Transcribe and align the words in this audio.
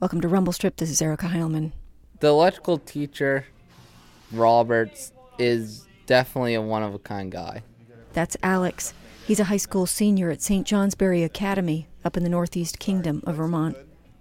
Welcome 0.00 0.20
to 0.20 0.28
Rumble 0.28 0.52
Strip. 0.52 0.76
This 0.76 0.90
is 0.90 1.02
Erica 1.02 1.26
Heilman. 1.26 1.72
The 2.20 2.28
electrical 2.28 2.78
teacher, 2.78 3.46
Roberts, 4.30 5.12
is 5.40 5.88
definitely 6.06 6.54
a 6.54 6.62
one 6.62 6.84
of 6.84 6.94
a 6.94 7.00
kind 7.00 7.32
guy. 7.32 7.64
That's 8.12 8.36
Alex. 8.40 8.94
He's 9.26 9.40
a 9.40 9.44
high 9.44 9.56
school 9.56 9.86
senior 9.86 10.30
at 10.30 10.40
St. 10.40 10.64
Johnsbury 10.64 11.24
Academy 11.24 11.88
up 12.04 12.16
in 12.16 12.22
the 12.22 12.28
Northeast 12.28 12.78
Kingdom 12.78 13.24
of 13.26 13.34
Vermont. 13.34 13.76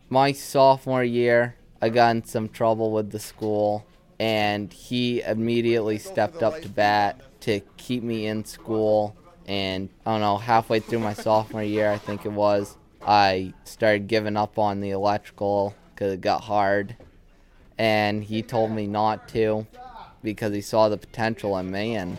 My 0.09 0.31
sophomore 0.31 1.03
year, 1.03 1.57
I 1.79 1.89
got 1.89 2.15
in 2.15 2.25
some 2.25 2.49
trouble 2.49 2.91
with 2.91 3.11
the 3.11 3.19
school, 3.19 3.85
and 4.17 4.73
he 4.73 5.21
immediately 5.21 5.99
stepped 5.99 6.41
up 6.41 6.59
to 6.63 6.69
bat 6.69 7.21
to 7.41 7.59
keep 7.77 8.01
me 8.01 8.25
in 8.25 8.45
school. 8.45 9.15
And 9.45 9.89
I 10.07 10.13
don't 10.13 10.21
know, 10.21 10.37
halfway 10.37 10.79
through 10.79 10.99
my 10.99 11.13
sophomore 11.13 11.61
year, 11.61 11.91
I 11.91 11.99
think 11.99 12.25
it 12.25 12.31
was, 12.31 12.77
I 13.07 13.53
started 13.63 14.07
giving 14.07 14.35
up 14.35 14.59
on 14.59 14.81
the 14.81 14.89
electrical 14.89 15.73
because 15.95 16.11
it 16.11 16.19
got 16.19 16.41
hard. 16.41 16.97
And 17.77 18.21
he 18.21 18.41
told 18.41 18.71
me 18.71 18.85
not 18.85 19.29
to 19.29 19.65
because 20.21 20.53
he 20.53 20.59
saw 20.59 20.89
the 20.89 20.97
potential 20.97 21.57
in 21.57 21.71
me. 21.71 21.95
And 21.95 22.17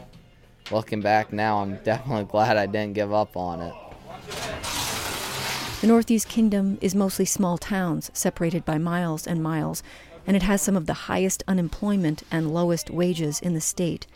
looking 0.70 1.02
back 1.02 1.30
now, 1.30 1.58
I'm 1.58 1.76
definitely 1.84 2.24
glad 2.24 2.56
I 2.56 2.64
didn't 2.64 2.94
give 2.94 3.12
up 3.12 3.36
on 3.36 3.60
it. 3.60 3.74
The 5.82 5.86
Northeast 5.86 6.26
Kingdom 6.26 6.78
is 6.80 6.94
mostly 6.94 7.26
small 7.26 7.58
towns 7.58 8.10
separated 8.14 8.64
by 8.64 8.78
miles 8.78 9.26
and 9.26 9.42
miles, 9.42 9.82
and 10.26 10.36
it 10.36 10.42
has 10.42 10.62
some 10.62 10.76
of 10.76 10.86
the 10.86 10.94
highest 10.94 11.44
unemployment 11.46 12.22
and 12.30 12.52
lowest 12.52 12.88
wages 12.90 13.40
in 13.40 13.52
the 13.52 13.60
state. 13.60 14.06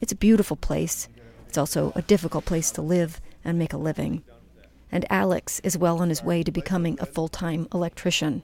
It's 0.00 0.12
a 0.12 0.16
beautiful 0.16 0.56
place. 0.56 1.08
It's 1.48 1.58
also 1.58 1.92
a 1.96 2.02
difficult 2.02 2.44
place 2.44 2.70
to 2.72 2.82
live 2.82 3.20
and 3.44 3.58
make 3.58 3.72
a 3.72 3.76
living 3.76 4.22
and 4.92 5.06
Alex 5.10 5.60
is 5.64 5.78
well 5.78 6.00
on 6.00 6.10
his 6.10 6.22
way 6.22 6.42
to 6.42 6.52
becoming 6.52 6.98
a 7.00 7.06
full 7.06 7.28
time 7.28 7.66
electrician. 7.72 8.42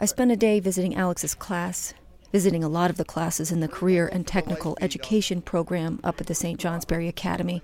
I 0.00 0.06
spent 0.06 0.32
a 0.32 0.36
day 0.36 0.58
visiting 0.58 0.96
Alex's 0.96 1.34
class, 1.34 1.94
visiting 2.32 2.64
a 2.64 2.68
lot 2.68 2.90
of 2.90 2.96
the 2.96 3.04
classes 3.04 3.52
in 3.52 3.60
the 3.60 3.68
Career 3.68 4.08
and 4.10 4.26
Technical 4.26 4.76
Education 4.80 5.40
program 5.40 6.00
up 6.02 6.20
at 6.20 6.26
the 6.26 6.34
St. 6.34 6.58
Johnsbury 6.58 7.06
Academy, 7.06 7.62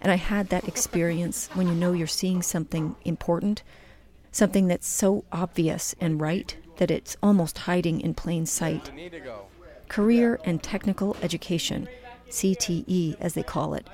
and 0.00 0.10
I 0.10 0.14
had 0.14 0.48
that 0.48 0.66
experience 0.66 1.50
when 1.54 1.66
you 1.66 1.74
know 1.74 1.92
you're 1.92 2.06
seeing 2.06 2.40
something 2.40 2.96
important, 3.04 3.62
something 4.32 4.68
that's 4.68 4.86
so 4.86 5.24
obvious 5.32 5.94
and 6.00 6.20
right 6.20 6.56
that 6.76 6.90
it's 6.90 7.16
almost 7.22 7.58
hiding 7.58 8.00
in 8.00 8.14
plain 8.14 8.46
sight. 8.46 8.90
Career 9.88 10.38
and 10.44 10.62
Technical 10.62 11.16
Education, 11.22 11.88
CTE 12.30 13.16
as 13.20 13.34
they 13.34 13.42
call 13.42 13.74
it, 13.74 13.86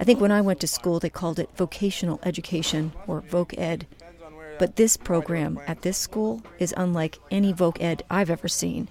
I 0.00 0.04
think 0.04 0.18
when 0.18 0.32
I 0.32 0.40
went 0.40 0.60
to 0.60 0.66
school, 0.66 0.98
they 0.98 1.10
called 1.10 1.38
it 1.38 1.50
vocational 1.54 2.20
education 2.22 2.92
or 3.06 3.20
voc 3.20 3.52
ed. 3.58 3.86
But 4.58 4.76
this 4.76 4.96
program 4.96 5.60
at 5.66 5.82
this 5.82 5.98
school 5.98 6.42
is 6.58 6.72
unlike 6.74 7.18
any 7.30 7.52
voc 7.52 7.76
ed 7.82 8.02
I've 8.08 8.30
ever 8.30 8.48
seen. 8.48 8.88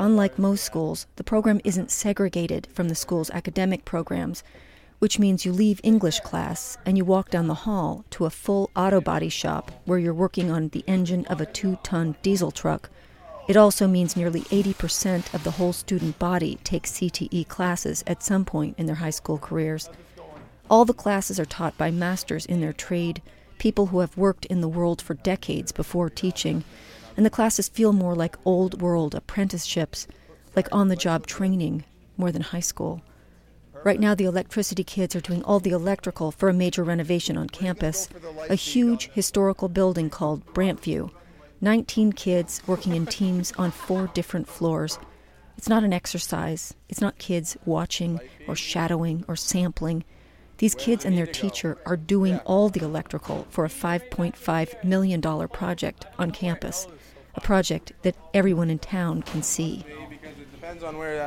Unlike 0.00 0.40
most 0.40 0.64
schools, 0.64 1.06
the 1.14 1.22
program 1.22 1.60
isn't 1.62 1.92
segregated 1.92 2.66
from 2.72 2.88
the 2.88 2.96
school's 2.96 3.30
academic 3.30 3.84
programs, 3.84 4.42
which 4.98 5.16
means 5.16 5.44
you 5.44 5.52
leave 5.52 5.80
English 5.84 6.18
class 6.20 6.76
and 6.84 6.98
you 6.98 7.04
walk 7.04 7.30
down 7.30 7.46
the 7.46 7.62
hall 7.62 8.04
to 8.10 8.24
a 8.24 8.30
full 8.30 8.68
auto 8.74 9.00
body 9.00 9.28
shop 9.28 9.70
where 9.84 9.98
you're 9.98 10.12
working 10.12 10.50
on 10.50 10.70
the 10.70 10.82
engine 10.88 11.24
of 11.26 11.40
a 11.40 11.46
two 11.46 11.78
ton 11.84 12.16
diesel 12.20 12.50
truck. 12.50 12.90
It 13.46 13.56
also 13.56 13.86
means 13.86 14.16
nearly 14.16 14.40
80% 14.42 15.34
of 15.34 15.44
the 15.44 15.52
whole 15.52 15.72
student 15.72 16.18
body 16.18 16.58
takes 16.64 16.92
CTE 16.92 17.46
classes 17.46 18.02
at 18.08 18.24
some 18.24 18.44
point 18.44 18.76
in 18.76 18.86
their 18.86 18.96
high 18.96 19.10
school 19.10 19.38
careers. 19.38 19.88
All 20.72 20.86
the 20.86 20.94
classes 20.94 21.38
are 21.38 21.44
taught 21.44 21.76
by 21.76 21.90
masters 21.90 22.46
in 22.46 22.62
their 22.62 22.72
trade, 22.72 23.20
people 23.58 23.88
who 23.88 24.00
have 24.00 24.16
worked 24.16 24.46
in 24.46 24.62
the 24.62 24.68
world 24.68 25.02
for 25.02 25.12
decades 25.12 25.70
before 25.70 26.08
teaching, 26.08 26.64
and 27.14 27.26
the 27.26 27.30
classes 27.30 27.68
feel 27.68 27.92
more 27.92 28.14
like 28.14 28.38
old 28.46 28.80
world 28.80 29.14
apprenticeships, 29.14 30.06
like 30.56 30.68
on 30.72 30.88
the 30.88 30.96
job 30.96 31.26
training, 31.26 31.84
more 32.16 32.32
than 32.32 32.40
high 32.40 32.60
school. 32.60 33.02
Right 33.84 34.00
now, 34.00 34.14
the 34.14 34.24
electricity 34.24 34.82
kids 34.82 35.14
are 35.14 35.20
doing 35.20 35.42
all 35.44 35.60
the 35.60 35.72
electrical 35.72 36.30
for 36.30 36.48
a 36.48 36.54
major 36.54 36.82
renovation 36.82 37.36
on 37.36 37.50
campus, 37.50 38.08
a 38.48 38.54
huge 38.54 39.10
historical 39.10 39.68
building 39.68 40.08
called 40.08 40.46
Brantview. 40.54 41.10
19 41.60 42.14
kids 42.14 42.62
working 42.66 42.94
in 42.96 43.04
teams 43.04 43.52
on 43.58 43.72
four 43.72 44.06
different 44.14 44.48
floors. 44.48 44.98
It's 45.58 45.68
not 45.68 45.84
an 45.84 45.92
exercise, 45.92 46.72
it's 46.88 47.02
not 47.02 47.18
kids 47.18 47.58
watching 47.66 48.20
or 48.48 48.56
shadowing 48.56 49.26
or 49.28 49.36
sampling. 49.36 50.04
These 50.62 50.76
kids 50.76 51.04
and 51.04 51.18
their 51.18 51.26
teacher 51.26 51.76
are 51.84 51.96
doing 51.96 52.38
all 52.44 52.68
the 52.68 52.84
electrical 52.84 53.48
for 53.50 53.64
a 53.64 53.68
$5.5 53.68 54.84
million 54.84 55.20
project 55.48 56.06
on 56.20 56.30
campus, 56.30 56.86
a 57.34 57.40
project 57.40 57.90
that 58.02 58.14
everyone 58.32 58.70
in 58.70 58.78
town 58.78 59.22
can 59.22 59.42
see. 59.42 59.84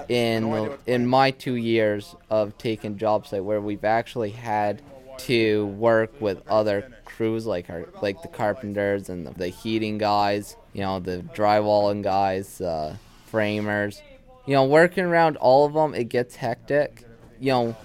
In, 0.08 0.78
in 0.86 1.06
my 1.06 1.32
two 1.32 1.56
years 1.56 2.16
of 2.30 2.58
taking 2.58 2.98
job 2.98 3.28
site 3.28 3.44
where 3.44 3.60
we've 3.60 3.84
actually 3.84 4.30
had 4.30 4.82
to 5.18 5.66
work 5.66 6.14
with 6.22 6.42
other 6.48 6.90
crews 7.04 7.46
like 7.46 7.70
our 7.70 7.90
like 8.02 8.22
the 8.22 8.30
carpenters 8.30 9.10
and 9.10 9.28
the, 9.28 9.32
the 9.32 9.50
heating 9.50 9.98
guys, 9.98 10.56
you 10.72 10.80
know, 10.80 11.02
the 11.02 11.26
drywalling 11.36 12.04
guys, 12.04 12.62
uh, 12.62 12.96
framers. 13.26 14.02
You 14.46 14.54
know, 14.54 14.64
working 14.64 15.04
around 15.04 15.36
all 15.36 15.66
of 15.66 15.74
them, 15.74 15.94
it 15.94 16.08
gets 16.08 16.38
hectic. 16.38 17.04
You 17.42 17.52
know, 17.52 17.78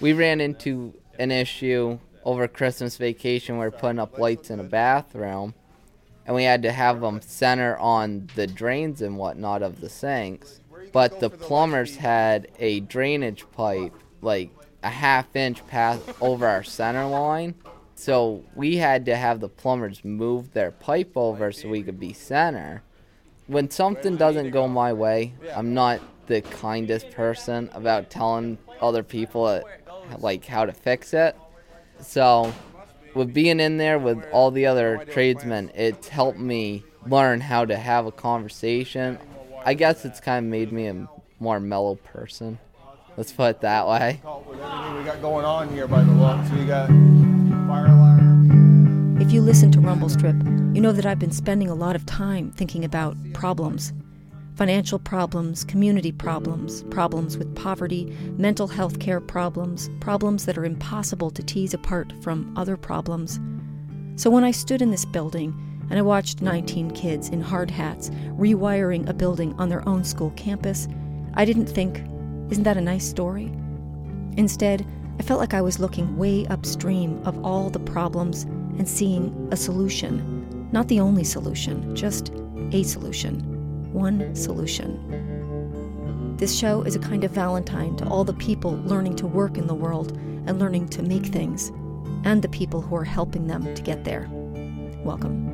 we 0.00 0.12
ran 0.12 0.40
into 0.40 0.94
an 1.18 1.30
issue 1.30 1.98
over 2.24 2.46
Christmas 2.46 2.96
vacation. 2.96 3.58
We 3.58 3.64
were 3.64 3.70
putting 3.70 3.98
up 3.98 4.18
lights 4.18 4.50
in 4.50 4.60
a 4.60 4.64
bathroom, 4.64 5.54
and 6.26 6.34
we 6.36 6.44
had 6.44 6.62
to 6.62 6.72
have 6.72 7.00
them 7.00 7.20
center 7.22 7.76
on 7.78 8.28
the 8.34 8.46
drains 8.46 9.02
and 9.02 9.16
whatnot 9.16 9.62
of 9.62 9.80
the 9.80 9.88
sinks. 9.88 10.60
But 10.92 11.20
the 11.20 11.30
plumbers 11.30 11.96
had 11.96 12.48
a 12.58 12.80
drainage 12.80 13.44
pipe 13.52 13.94
like 14.20 14.50
a 14.82 14.88
half 14.88 15.34
inch 15.34 15.66
past 15.66 16.02
over 16.20 16.46
our 16.46 16.62
center 16.62 17.06
line. 17.06 17.54
So 17.94 18.44
we 18.54 18.76
had 18.76 19.06
to 19.06 19.16
have 19.16 19.40
the 19.40 19.48
plumbers 19.48 20.04
move 20.04 20.52
their 20.52 20.70
pipe 20.70 21.12
over 21.16 21.50
so 21.50 21.68
we 21.68 21.82
could 21.82 21.98
be 21.98 22.12
center. 22.12 22.82
When 23.48 23.70
something 23.70 24.16
doesn't 24.16 24.50
go 24.50 24.68
my 24.68 24.92
way, 24.92 25.34
I'm 25.54 25.74
not 25.74 26.00
the 26.26 26.42
kindest 26.42 27.10
person 27.10 27.70
about 27.72 28.10
telling 28.10 28.58
other 28.80 29.02
people 29.02 29.62
like 30.16 30.44
how 30.44 30.64
to 30.64 30.72
fix 30.72 31.14
it. 31.14 31.36
So, 32.00 32.52
with 33.14 33.32
being 33.34 33.60
in 33.60 33.78
there 33.78 33.98
with 33.98 34.24
all 34.32 34.50
the 34.50 34.66
other 34.66 35.04
tradesmen, 35.10 35.70
it's 35.74 36.08
helped 36.08 36.38
me 36.38 36.84
learn 37.06 37.40
how 37.40 37.64
to 37.64 37.76
have 37.76 38.06
a 38.06 38.12
conversation. 38.12 39.18
I 39.64 39.74
guess 39.74 40.04
it's 40.04 40.20
kind 40.20 40.46
of 40.46 40.50
made 40.50 40.72
me 40.72 40.86
a 40.86 41.08
more 41.40 41.60
mellow 41.60 41.96
person. 41.96 42.58
Let's 43.16 43.32
put 43.32 43.50
it 43.50 43.60
that 43.62 43.86
way. 43.88 44.20
we 44.46 44.56
got 45.04 45.20
going 45.20 45.44
on 45.44 45.68
here 45.72 45.88
by 45.88 46.02
the 46.04 46.12
looks, 46.12 46.50
we 46.50 46.64
got 46.64 46.88
fire 47.66 47.86
alarm. 47.86 49.18
If 49.20 49.32
you 49.32 49.40
listen 49.40 49.72
to 49.72 49.80
Rumble 49.80 50.08
Strip, 50.08 50.36
you 50.72 50.80
know 50.80 50.92
that 50.92 51.04
I've 51.04 51.18
been 51.18 51.32
spending 51.32 51.68
a 51.68 51.74
lot 51.74 51.96
of 51.96 52.06
time 52.06 52.52
thinking 52.52 52.84
about 52.84 53.16
problems 53.34 53.92
financial 54.58 54.98
problems, 54.98 55.62
community 55.62 56.10
problems, 56.10 56.82
problems 56.90 57.38
with 57.38 57.54
poverty, 57.54 58.06
mental 58.36 58.66
health 58.66 58.98
care 58.98 59.20
problems, 59.20 59.88
problems 60.00 60.44
that 60.44 60.58
are 60.58 60.64
impossible 60.64 61.30
to 61.30 61.44
tease 61.44 61.74
apart 61.74 62.12
from 62.22 62.52
other 62.58 62.76
problems. 62.76 63.38
So 64.16 64.30
when 64.30 64.42
I 64.42 64.50
stood 64.50 64.82
in 64.82 64.90
this 64.90 65.04
building 65.04 65.54
and 65.88 65.96
I 65.96 66.02
watched 66.02 66.42
19 66.42 66.90
kids 66.90 67.28
in 67.28 67.40
hard 67.40 67.70
hats 67.70 68.10
rewiring 68.36 69.08
a 69.08 69.14
building 69.14 69.54
on 69.60 69.68
their 69.68 69.88
own 69.88 70.02
school 70.02 70.32
campus, 70.32 70.88
I 71.34 71.44
didn't 71.44 71.66
think, 71.66 72.02
isn't 72.50 72.64
that 72.64 72.76
a 72.76 72.80
nice 72.80 73.08
story? 73.08 73.52
Instead, 74.36 74.84
I 75.20 75.22
felt 75.22 75.38
like 75.38 75.54
I 75.54 75.62
was 75.62 75.78
looking 75.78 76.16
way 76.16 76.46
upstream 76.48 77.24
of 77.24 77.44
all 77.44 77.70
the 77.70 77.78
problems 77.78 78.42
and 78.42 78.88
seeing 78.88 79.48
a 79.52 79.56
solution. 79.56 80.68
Not 80.72 80.88
the 80.88 80.98
only 80.98 81.22
solution, 81.22 81.94
just 81.94 82.32
a 82.72 82.82
solution 82.82 83.57
one 83.92 84.34
solution. 84.34 86.36
This 86.36 86.56
show 86.56 86.82
is 86.82 86.94
a 86.94 87.00
kind 87.00 87.24
of 87.24 87.32
Valentine 87.32 87.96
to 87.96 88.06
all 88.06 88.22
the 88.22 88.34
people 88.34 88.80
learning 88.84 89.16
to 89.16 89.26
work 89.26 89.58
in 89.58 89.66
the 89.66 89.74
world 89.74 90.12
and 90.46 90.58
learning 90.58 90.88
to 90.90 91.02
make 91.02 91.26
things, 91.26 91.70
and 92.24 92.42
the 92.42 92.48
people 92.48 92.80
who 92.80 92.96
are 92.96 93.04
helping 93.04 93.46
them 93.46 93.74
to 93.74 93.82
get 93.82 94.04
there. 94.04 94.28
Welcome. 95.02 95.46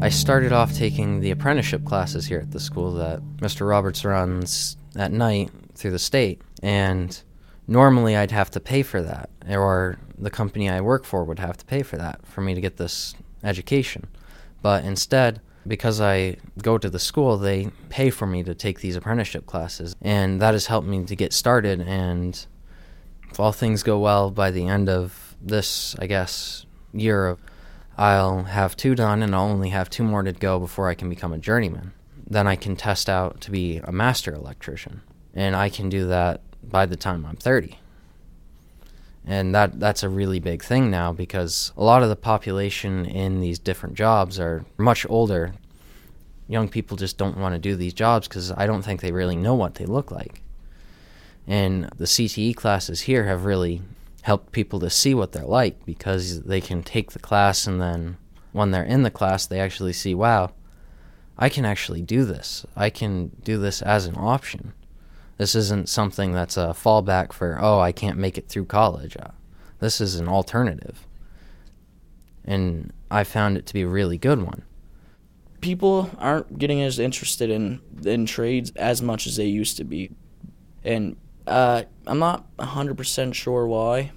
I 0.00 0.10
started 0.10 0.52
off 0.52 0.74
taking 0.74 1.20
the 1.20 1.32
apprenticeship 1.32 1.84
classes 1.84 2.26
here 2.26 2.38
at 2.38 2.52
the 2.52 2.60
school 2.60 2.92
that 2.92 3.20
Mr. 3.38 3.68
Roberts 3.68 4.04
runs 4.04 4.76
at 4.94 5.10
night 5.10 5.50
through 5.74 5.90
the 5.90 5.98
state, 5.98 6.40
and 6.62 7.20
normally 7.66 8.16
I'd 8.16 8.30
have 8.30 8.50
to 8.52 8.60
pay 8.60 8.82
for 8.82 9.02
that, 9.02 9.28
or 9.48 9.98
the 10.16 10.30
company 10.30 10.68
I 10.68 10.82
work 10.82 11.04
for 11.04 11.24
would 11.24 11.40
have 11.40 11.56
to 11.56 11.64
pay 11.64 11.82
for 11.82 11.96
that 11.96 12.24
for 12.24 12.42
me 12.42 12.54
to 12.54 12.60
get 12.60 12.76
this 12.76 13.16
education. 13.42 14.06
But 14.62 14.84
instead, 14.84 15.40
because 15.66 16.00
I 16.00 16.36
go 16.62 16.78
to 16.78 16.88
the 16.88 16.98
school, 16.98 17.36
they 17.36 17.70
pay 17.88 18.10
for 18.10 18.26
me 18.26 18.42
to 18.42 18.54
take 18.54 18.80
these 18.80 18.96
apprenticeship 18.96 19.46
classes. 19.46 19.94
And 20.00 20.40
that 20.40 20.54
has 20.54 20.66
helped 20.66 20.88
me 20.88 21.04
to 21.04 21.16
get 21.16 21.32
started. 21.32 21.80
And 21.80 22.44
if 23.30 23.38
all 23.38 23.52
things 23.52 23.82
go 23.82 23.98
well 23.98 24.30
by 24.30 24.50
the 24.50 24.66
end 24.66 24.88
of 24.88 25.36
this, 25.40 25.94
I 25.98 26.06
guess, 26.06 26.66
year, 26.92 27.36
I'll 27.96 28.44
have 28.44 28.76
two 28.76 28.94
done 28.94 29.22
and 29.22 29.34
I'll 29.34 29.48
only 29.48 29.70
have 29.70 29.90
two 29.90 30.04
more 30.04 30.22
to 30.22 30.32
go 30.32 30.58
before 30.58 30.88
I 30.88 30.94
can 30.94 31.08
become 31.08 31.32
a 31.32 31.38
journeyman. 31.38 31.92
Then 32.26 32.46
I 32.46 32.56
can 32.56 32.76
test 32.76 33.08
out 33.08 33.40
to 33.42 33.50
be 33.50 33.78
a 33.78 33.92
master 33.92 34.34
electrician. 34.34 35.02
And 35.34 35.54
I 35.54 35.68
can 35.68 35.88
do 35.88 36.06
that 36.08 36.40
by 36.62 36.86
the 36.86 36.96
time 36.96 37.24
I'm 37.24 37.36
30. 37.36 37.78
And 39.28 39.54
that 39.54 39.78
that's 39.78 40.02
a 40.02 40.08
really 40.08 40.40
big 40.40 40.64
thing 40.64 40.90
now 40.90 41.12
because 41.12 41.72
a 41.76 41.84
lot 41.84 42.02
of 42.02 42.08
the 42.08 42.16
population 42.16 43.04
in 43.04 43.40
these 43.40 43.58
different 43.58 43.94
jobs 43.94 44.40
are 44.40 44.64
much 44.78 45.06
older. 45.08 45.52
Young 46.48 46.68
people 46.70 46.96
just 46.96 47.18
don't 47.18 47.36
want 47.36 47.54
to 47.54 47.58
do 47.58 47.76
these 47.76 47.92
jobs 47.92 48.26
because 48.26 48.50
I 48.52 48.66
don't 48.66 48.82
think 48.82 49.02
they 49.02 49.12
really 49.12 49.36
know 49.36 49.54
what 49.54 49.74
they 49.74 49.84
look 49.84 50.10
like. 50.10 50.40
And 51.46 51.90
the 51.96 52.06
CTE 52.06 52.56
classes 52.56 53.02
here 53.02 53.24
have 53.24 53.44
really 53.44 53.82
helped 54.22 54.52
people 54.52 54.80
to 54.80 54.88
see 54.88 55.12
what 55.14 55.32
they're 55.32 55.44
like 55.44 55.84
because 55.84 56.42
they 56.44 56.62
can 56.62 56.82
take 56.82 57.12
the 57.12 57.18
class 57.18 57.66
and 57.66 57.80
then 57.80 58.16
when 58.52 58.70
they're 58.70 58.82
in 58.82 59.02
the 59.02 59.10
class 59.10 59.46
they 59.46 59.60
actually 59.60 59.92
see 59.92 60.14
wow 60.14 60.50
I 61.38 61.48
can 61.48 61.64
actually 61.64 62.02
do 62.02 62.24
this. 62.24 62.66
I 62.74 62.90
can 62.90 63.28
do 63.44 63.58
this 63.58 63.80
as 63.80 64.06
an 64.06 64.16
option. 64.16 64.72
This 65.38 65.54
isn't 65.54 65.88
something 65.88 66.32
that's 66.32 66.56
a 66.56 66.74
fallback 66.74 67.32
for, 67.32 67.58
oh, 67.60 67.78
I 67.78 67.92
can't 67.92 68.18
make 68.18 68.36
it 68.36 68.48
through 68.48 68.66
college. 68.66 69.16
Uh, 69.16 69.30
this 69.78 70.00
is 70.00 70.16
an 70.16 70.28
alternative. 70.28 71.06
And 72.44 72.92
I 73.10 73.24
found 73.24 73.56
it 73.56 73.64
to 73.66 73.74
be 73.74 73.82
a 73.82 73.88
really 73.88 74.18
good 74.18 74.42
one. 74.42 74.62
People 75.60 76.10
aren't 76.18 76.58
getting 76.58 76.82
as 76.82 76.98
interested 76.98 77.50
in, 77.50 77.80
in 78.04 78.26
trades 78.26 78.72
as 78.76 79.00
much 79.00 79.26
as 79.26 79.36
they 79.36 79.46
used 79.46 79.76
to 79.76 79.84
be. 79.84 80.10
And 80.84 81.16
uh, 81.46 81.84
I'm 82.06 82.18
not 82.18 82.44
100% 82.58 83.34
sure 83.34 83.66
why. 83.66 84.10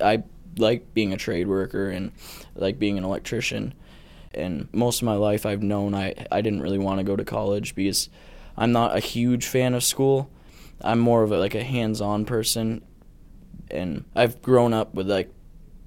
I 0.00 0.22
like 0.58 0.92
being 0.92 1.14
a 1.14 1.16
trade 1.16 1.48
worker 1.48 1.88
and 1.88 2.12
like 2.54 2.78
being 2.78 2.98
an 2.98 3.04
electrician. 3.04 3.72
And 4.34 4.68
most 4.72 5.00
of 5.00 5.06
my 5.06 5.14
life, 5.14 5.46
I've 5.46 5.62
known 5.62 5.94
I, 5.94 6.14
I 6.30 6.42
didn't 6.42 6.60
really 6.60 6.78
want 6.78 6.98
to 6.98 7.04
go 7.04 7.16
to 7.16 7.24
college 7.24 7.74
because 7.74 8.10
I'm 8.56 8.72
not 8.72 8.96
a 8.96 9.00
huge 9.00 9.46
fan 9.46 9.74
of 9.74 9.82
school. 9.82 10.30
I'm 10.82 10.98
more 10.98 11.22
of 11.22 11.32
a, 11.32 11.38
like 11.38 11.54
a 11.54 11.62
hands-on 11.62 12.24
person, 12.24 12.82
and 13.70 14.04
I've 14.14 14.40
grown 14.42 14.72
up 14.72 14.94
with 14.94 15.10
like 15.10 15.32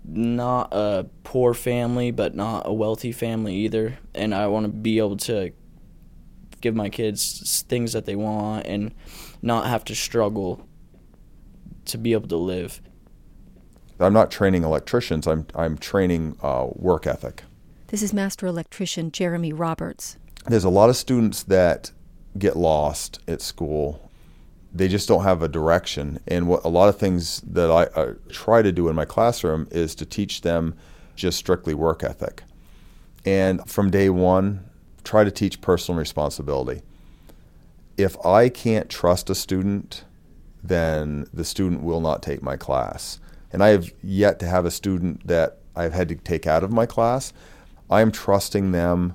not 0.06 0.69
a 0.71 1.07
poor 1.24 1.54
family, 1.54 2.12
but 2.12 2.36
not 2.36 2.68
a 2.68 2.74
wealthy 2.74 3.12
family 3.12 3.56
either. 3.56 3.98
And 4.13 4.36
I 4.36 4.48
want 4.48 4.65
to 4.65 4.71
be 4.71 4.98
able 5.00 5.18
to 5.18 5.51
give 6.62 6.75
my 6.75 6.89
kids 6.89 7.63
things 7.68 7.94
that 7.94 8.06
they 8.06 8.15
want 8.15 8.65
and 8.65 8.94
not 9.42 9.68
have 9.68 9.83
to 9.86 9.95
struggle 9.95 10.68
to 11.86 11.98
be 11.98 12.13
able 12.13 12.27
to 12.30 12.38
live. 12.38 12.81
I'm 14.00 14.13
not 14.13 14.31
training 14.31 14.63
electricians. 14.63 15.27
I'm 15.27 15.45
I'm 15.56 15.77
training 15.77 16.38
uh, 16.42 16.68
work 16.74 17.07
ethic. 17.07 17.44
This 17.88 18.01
is 18.01 18.13
master 18.13 18.48
electrician 18.48 19.12
Jeremy 19.12 19.54
Roberts. 19.54 20.18
There's 20.48 20.63
a 20.63 20.69
lot 20.69 20.89
of 20.89 20.98
students 20.98 21.44
that 21.44 21.92
get 22.38 22.56
lost 22.56 23.19
at 23.27 23.41
school. 23.41 24.09
They 24.74 24.88
just 24.88 25.07
don't 25.07 25.24
have 25.24 25.44
a 25.44 25.47
direction. 25.47 26.19
And 26.27 26.47
what 26.47 26.63
a 26.63 26.69
lot 26.69 26.89
of 26.89 26.97
things 26.97 27.41
that 27.41 27.69
I, 27.69 28.01
I 28.01 28.13
try 28.30 28.62
to 28.62 28.71
do 28.71 28.89
in 28.89 28.95
my 28.95 29.06
classroom 29.06 29.68
is 29.71 29.94
to 29.95 30.06
teach 30.06 30.41
them 30.41 30.75
just 31.15 31.38
strictly 31.38 31.74
work 31.74 32.03
ethic. 32.03 32.44
And 33.25 33.68
from 33.69 33.91
day 33.91 34.09
one, 34.09 34.65
try 35.03 35.24
to 35.24 35.31
teach 35.31 35.62
personal 35.62 36.00
responsibility. 36.00 36.81
If 37.97 38.18
I 38.25 38.50
can't 38.50 38.89
trust 38.89 39.29
a 39.29 39.36
student, 39.36 40.03
then 40.63 41.27
the 41.33 41.45
student 41.45 41.83
will 41.83 42.01
not 42.01 42.24
take 42.24 42.41
my 42.41 42.57
class. 42.57 43.19
And 43.51 43.63
I 43.63 43.69
have 43.69 43.91
yet 44.01 44.39
to 44.39 44.47
have 44.47 44.65
a 44.65 44.71
student 44.71 45.27
that 45.27 45.59
I've 45.75 45.94
had 45.94 46.09
to 46.09 46.15
take 46.15 46.47
out 46.47 46.63
of 46.63 46.71
my 46.71 46.88
class 46.88 47.33
I'm 47.94 48.12
trusting 48.12 48.71
them 48.71 49.13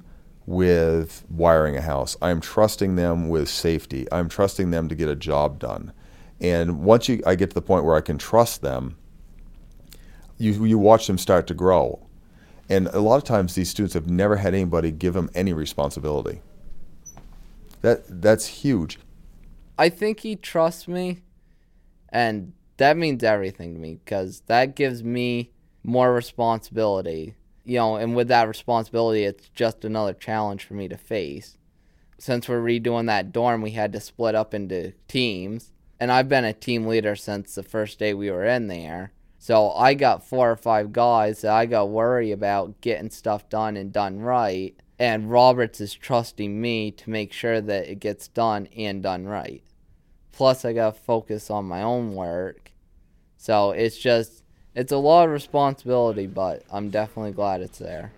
with 0.48 1.26
wiring 1.28 1.76
a 1.76 1.82
house. 1.82 2.16
I'm 2.22 2.40
trusting 2.40 2.96
them 2.96 3.28
with 3.28 3.50
safety. 3.50 4.06
I'm 4.10 4.30
trusting 4.30 4.70
them 4.70 4.88
to 4.88 4.94
get 4.94 5.06
a 5.06 5.14
job 5.14 5.58
done. 5.58 5.92
And 6.40 6.80
once 6.80 7.06
you, 7.06 7.22
I 7.26 7.34
get 7.34 7.50
to 7.50 7.54
the 7.54 7.60
point 7.60 7.84
where 7.84 7.96
I 7.96 8.00
can 8.00 8.16
trust 8.16 8.62
them, 8.62 8.96
you, 10.38 10.64
you 10.64 10.78
watch 10.78 11.06
them 11.06 11.18
start 11.18 11.46
to 11.48 11.54
grow. 11.54 12.06
And 12.66 12.86
a 12.88 13.00
lot 13.00 13.16
of 13.16 13.24
times 13.24 13.56
these 13.56 13.68
students 13.68 13.92
have 13.92 14.08
never 14.08 14.36
had 14.36 14.54
anybody 14.54 14.90
give 14.90 15.12
them 15.12 15.28
any 15.34 15.52
responsibility. 15.52 16.40
That 17.82 18.04
that's 18.22 18.46
huge. 18.46 18.98
I 19.78 19.90
think 19.90 20.20
he 20.20 20.34
trusts 20.34 20.88
me, 20.88 21.20
and 22.08 22.52
that 22.78 22.96
means 22.96 23.22
everything 23.22 23.74
to 23.74 23.80
me 23.80 24.00
because 24.02 24.40
that 24.46 24.74
gives 24.74 25.04
me 25.04 25.50
more 25.84 26.12
responsibility 26.12 27.36
you 27.68 27.76
know, 27.76 27.96
and 27.96 28.16
with 28.16 28.28
that 28.28 28.48
responsibility, 28.48 29.24
it's 29.24 29.50
just 29.50 29.84
another 29.84 30.14
challenge 30.14 30.64
for 30.64 30.72
me 30.72 30.88
to 30.88 30.96
face. 30.96 31.58
Since 32.18 32.48
we're 32.48 32.62
redoing 32.62 33.06
that 33.06 33.30
dorm, 33.30 33.60
we 33.60 33.72
had 33.72 33.92
to 33.92 34.00
split 34.00 34.34
up 34.34 34.54
into 34.54 34.92
teams. 35.06 35.72
And 36.00 36.10
I've 36.10 36.30
been 36.30 36.46
a 36.46 36.54
team 36.54 36.86
leader 36.86 37.14
since 37.14 37.54
the 37.54 37.62
first 37.62 37.98
day 37.98 38.14
we 38.14 38.30
were 38.30 38.46
in 38.46 38.68
there. 38.68 39.12
So 39.38 39.70
I 39.72 39.92
got 39.92 40.26
four 40.26 40.50
or 40.50 40.56
five 40.56 40.92
guys 40.92 41.42
that 41.42 41.52
I 41.52 41.66
got 41.66 41.80
to 41.80 41.86
worry 41.86 42.32
about 42.32 42.80
getting 42.80 43.10
stuff 43.10 43.50
done 43.50 43.76
and 43.76 43.92
done 43.92 44.20
right. 44.20 44.74
And 44.98 45.30
Roberts 45.30 45.78
is 45.78 45.92
trusting 45.92 46.58
me 46.58 46.90
to 46.92 47.10
make 47.10 47.34
sure 47.34 47.60
that 47.60 47.90
it 47.90 48.00
gets 48.00 48.28
done 48.28 48.66
and 48.74 49.02
done 49.02 49.26
right. 49.26 49.62
Plus, 50.32 50.64
I 50.64 50.72
got 50.72 50.94
to 50.94 51.00
focus 51.02 51.50
on 51.50 51.66
my 51.66 51.82
own 51.82 52.14
work. 52.14 52.72
So 53.36 53.72
it's 53.72 53.98
just 53.98 54.42
it's 54.78 54.92
a 54.92 54.96
lot 54.96 55.24
of 55.24 55.32
responsibility, 55.32 56.28
but 56.28 56.62
I'm 56.70 56.88
definitely 56.88 57.32
glad 57.32 57.62
it's 57.62 57.78
there. 57.78 58.12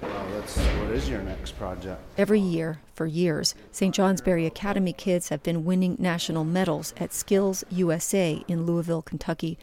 Well, 0.00 0.26
that's, 0.32 0.56
what 0.56 0.90
is 0.92 1.10
your 1.10 1.20
next 1.20 1.58
project? 1.58 2.00
Every 2.16 2.40
year, 2.40 2.80
for 2.94 3.04
years, 3.04 3.54
St. 3.70 3.94
Johnsbury 3.94 4.46
Academy 4.46 4.94
kids 4.94 5.28
have 5.28 5.42
been 5.42 5.66
winning 5.66 5.96
national 5.98 6.44
medals 6.44 6.94
at 6.96 7.12
Skills 7.12 7.64
USA 7.68 8.42
in 8.48 8.64
Louisville, 8.64 9.02
Kentucky. 9.02 9.58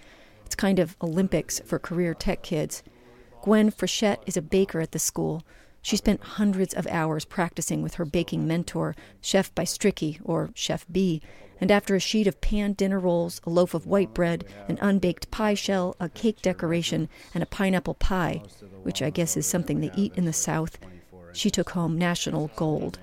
It's 0.46 0.54
kind 0.54 0.78
of 0.78 0.96
Olympics 1.02 1.60
for 1.62 1.80
career 1.80 2.14
tech 2.14 2.44
kids. 2.44 2.84
Gwen 3.42 3.72
Frechette 3.72 4.22
is 4.28 4.38
a 4.38 4.44
baker 4.44 4.80
at 4.80 4.92
the 4.92 5.00
school. 5.00 5.42
She 5.82 5.98
spent 5.98 6.22
hundreds 6.22 6.76
of 6.76 6.86
hours 6.86 7.26
practicing 7.26 7.82
with 7.82 7.96
her 7.96 8.06
baking 8.06 8.48
mentor, 8.48 8.96
Chef 9.22 9.54
Bystricki, 9.56 10.20
or 10.24 10.52
Chef 10.54 10.86
B, 10.92 11.20
and 11.62 11.72
after 11.72 11.96
a 11.96 12.00
sheet 12.00 12.26
of 12.26 12.42
panned 12.42 12.76
dinner 12.76 13.00
rolls, 13.00 13.40
a 13.46 13.50
loaf 13.52 13.76
of 13.76 13.86
white 13.86 14.14
bread, 14.14 14.44
an 14.68 14.80
unbaked 14.82 15.30
pie 15.30 15.54
shell, 15.54 15.96
a 16.00 16.10
cake 16.10 16.42
decoration, 16.42 17.08
and 17.36 17.44
a 17.44 17.46
pineapple 17.46 17.94
pie, 17.94 18.42
which 18.82 19.02
I 19.02 19.12
guess 19.12 19.38
is 19.38 19.46
something 19.46 19.80
they 19.80 19.92
eat 19.96 20.14
in 20.16 20.26
the 20.26 20.34
South, 20.34 20.80
she 21.34 21.52
took 21.52 21.70
home 21.70 21.98
national 21.98 22.50
gold. 22.56 23.00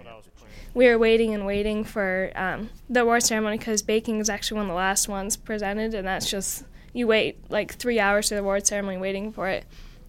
We 0.75 0.87
were 0.87 0.99
waiting 0.99 1.35
and 1.35 1.47
waiting 1.47 1.85
for 1.85 2.31
um, 2.35 2.71
the 2.91 3.03
award 3.03 3.23
ceremony 3.23 3.59
because 3.59 3.81
baking 3.83 4.19
is 4.19 4.29
actually 4.29 4.57
one 4.57 4.67
of 4.67 4.71
the 4.71 4.75
last 4.75 5.09
ones 5.09 5.37
presented, 5.37 5.95
and 5.95 6.07
that's 6.07 6.31
just 6.31 6.65
you 6.93 7.07
wait 7.07 7.39
like 7.49 7.75
three 7.75 8.01
hours 8.01 8.29
for 8.29 8.35
the 8.35 8.41
award 8.41 8.67
ceremony 8.67 8.99
waiting 8.99 9.33
for 9.33 9.49
it. 9.49 9.65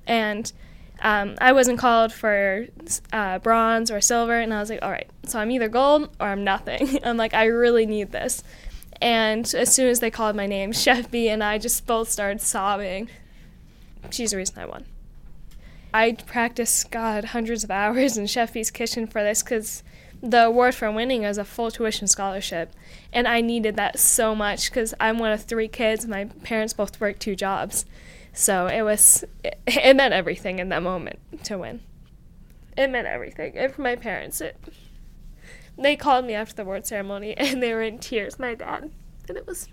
And 0.05 0.51
um, 1.01 1.35
I 1.39 1.51
wasn't 1.53 1.79
called 1.79 2.11
for 2.11 2.67
uh, 3.13 3.39
bronze 3.39 3.91
or 3.91 4.01
silver, 4.01 4.39
and 4.39 4.53
I 4.53 4.59
was 4.59 4.69
like, 4.69 4.81
all 4.81 4.91
right, 4.91 5.09
so 5.25 5.39
I'm 5.39 5.51
either 5.51 5.69
gold 5.69 6.09
or 6.19 6.27
I'm 6.27 6.43
nothing. 6.43 6.99
I'm 7.03 7.17
like, 7.17 7.33
I 7.33 7.45
really 7.45 7.85
need 7.85 8.11
this. 8.11 8.43
And 9.01 9.53
as 9.55 9.73
soon 9.73 9.87
as 9.87 9.99
they 9.99 10.11
called 10.11 10.35
my 10.35 10.45
name, 10.45 10.71
Chef 10.73 11.09
B 11.09 11.29
and 11.29 11.43
I 11.43 11.57
just 11.57 11.85
both 11.85 12.09
started 12.09 12.41
sobbing. 12.41 13.09
She's 14.11 14.31
the 14.31 14.37
reason 14.37 14.59
I 14.59 14.65
won. 14.65 14.85
I 15.93 16.13
practiced, 16.13 16.91
God, 16.91 17.25
hundreds 17.25 17.63
of 17.63 17.71
hours 17.71 18.17
in 18.17 18.27
Chef 18.27 18.53
B's 18.53 18.71
kitchen 18.71 19.07
for 19.07 19.23
this 19.23 19.41
because 19.41 19.83
the 20.21 20.45
award 20.45 20.75
for 20.75 20.91
winning 20.91 21.23
is 21.23 21.37
a 21.37 21.45
full 21.45 21.71
tuition 21.71 22.07
scholarship. 22.07 22.73
And 23.11 23.27
I 23.27 23.41
needed 23.41 23.75
that 23.77 23.97
so 23.97 24.35
much 24.35 24.69
because 24.69 24.93
I'm 24.99 25.17
one 25.17 25.31
of 25.31 25.43
three 25.43 25.67
kids. 25.67 26.05
My 26.05 26.25
parents 26.25 26.73
both 26.73 26.99
work 26.99 27.19
two 27.19 27.35
jobs. 27.35 27.85
So 28.33 28.67
it 28.67 28.81
was, 28.83 29.23
it, 29.43 29.59
it 29.67 29.95
meant 29.95 30.13
everything 30.13 30.59
in 30.59 30.69
that 30.69 30.83
moment 30.83 31.19
to 31.45 31.57
win. 31.57 31.81
It 32.77 32.89
meant 32.89 33.07
everything. 33.07 33.57
And 33.57 33.73
for 33.73 33.81
my 33.81 33.95
parents, 33.95 34.39
it, 34.41 34.57
they 35.77 35.95
called 35.95 36.25
me 36.25 36.33
after 36.33 36.55
the 36.55 36.61
award 36.63 36.85
ceremony 36.85 37.33
and 37.37 37.61
they 37.61 37.73
were 37.73 37.81
in 37.81 37.99
tears, 37.99 38.39
my 38.39 38.55
dad. 38.55 38.91
And 39.27 39.37
it 39.37 39.45
was, 39.45 39.67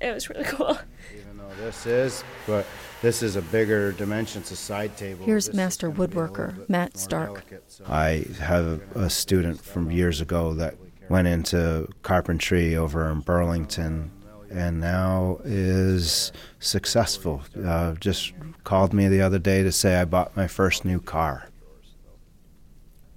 it 0.00 0.12
was 0.12 0.28
really 0.28 0.44
cool. 0.46 0.78
Even 1.14 1.38
though 1.38 1.64
this 1.64 1.86
is, 1.86 2.24
but 2.46 2.66
this 3.02 3.22
is 3.22 3.36
a 3.36 3.42
bigger 3.42 3.92
dimension, 3.92 4.40
it's 4.42 4.50
a 4.52 4.56
side 4.56 4.96
table. 4.96 5.24
Here's 5.24 5.46
This 5.46 5.54
master 5.56 5.88
is 5.90 5.96
gonna 5.96 6.08
be 6.08 6.14
a 6.14 6.18
woodworker 6.18 6.68
Matt 6.68 6.96
Stark. 6.96 7.28
delicate, 7.28 7.64
so- 7.66 7.84
I 7.88 8.24
have 8.40 8.80
a 8.96 9.10
student 9.10 9.60
from 9.60 9.90
years 9.90 10.20
ago 10.20 10.54
that 10.54 10.76
went 11.08 11.28
into 11.28 11.88
carpentry 12.02 12.76
over 12.76 13.10
in 13.10 13.20
Burlington 13.20 14.10
and 14.52 14.80
now 14.80 15.38
is 15.44 16.32
successful. 16.60 17.42
Uh, 17.64 17.94
just 17.94 18.32
called 18.64 18.92
me 18.92 19.08
the 19.08 19.22
other 19.22 19.38
day 19.38 19.62
to 19.62 19.72
say 19.72 19.96
I 19.96 20.04
bought 20.04 20.36
my 20.36 20.46
first 20.46 20.84
new 20.84 21.00
car. 21.00 21.48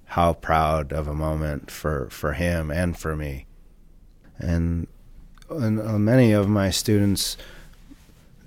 How 0.06 0.32
proud 0.32 0.92
of 0.92 1.06
a 1.06 1.14
moment 1.14 1.70
for, 1.70 2.08
for 2.10 2.32
him 2.32 2.70
and 2.70 2.98
for 2.98 3.14
me. 3.14 3.46
And, 4.38 4.86
and 5.50 5.80
uh, 5.80 5.98
many 5.98 6.32
of 6.32 6.48
my 6.48 6.70
students, 6.70 7.36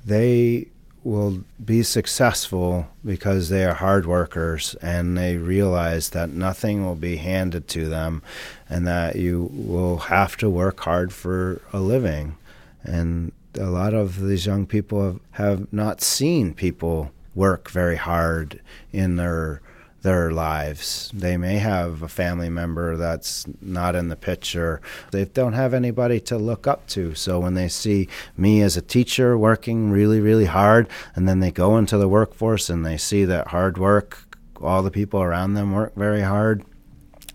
they 0.05 0.67
will 1.03 1.43
be 1.63 1.81
successful 1.81 2.88
because 3.05 3.50
they 3.50 3.63
are 3.63 3.74
hard 3.74 4.05
workers 4.05 4.75
and 4.81 5.17
they 5.17 5.38
realize 5.38 6.10
that 6.10 6.29
nothing 6.29 6.86
will 6.86 6.96
be 6.96 7.15
handed 7.17 7.67
to 7.67 7.88
them 7.88 8.22
and 8.67 8.86
that 8.86 9.15
you 9.15 9.50
will 9.53 9.98
have 9.98 10.36
to 10.38 10.50
work 10.50 10.79
hard 10.81 11.13
for 11.13 11.62
a 11.72 11.79
living. 11.79 12.36
And 12.83 13.31
a 13.55 13.69
lot 13.69 13.93
of 13.93 14.21
these 14.21 14.45
young 14.45 14.65
people 14.65 15.03
have, 15.03 15.19
have 15.31 15.74
not 15.74 16.01
seen 16.01 16.53
people 16.53 17.12
work 17.36 17.69
very 17.69 17.95
hard 17.95 18.62
in 18.91 19.15
their 19.15 19.62
their 20.01 20.31
lives. 20.31 21.12
They 21.13 21.36
may 21.36 21.57
have 21.57 22.01
a 22.01 22.07
family 22.07 22.50
member 22.50 22.95
that's 22.95 23.45
not 23.62 23.95
in 23.95 24.07
the 24.07 24.15
picture. 24.15 24.81
They 25.12 25.25
don't 25.25 25.53
have 25.53 25.74
anybody 25.74 26.19
to 26.21 26.38
look 26.38 26.67
up 26.67 26.88
to. 26.88 27.15
So 27.15 27.39
when 27.39 27.53
they 27.53 27.67
see 27.67 28.07
me 28.38 28.62
as 28.62 28.77
a 28.77 28.81
teacher 28.81 29.38
working 29.38 29.91
really, 29.91 30.21
really 30.21 30.45
hard, 30.45 30.88
and 31.15 31.27
then 31.27 31.39
they 31.39 31.51
go 31.51 31.77
into 31.77 31.98
the 31.98 32.07
workforce 32.07 32.69
and 32.69 32.86
they 32.86 32.98
see 32.98 33.25
that 33.25 33.48
hard 33.48 33.77
work, 33.77 34.38
all 34.62 34.83
the 34.83 34.91
people 34.91 35.21
around 35.21 35.53
them 35.53 35.74
work 35.74 35.95
very 35.95 36.21
hard, 36.21 36.63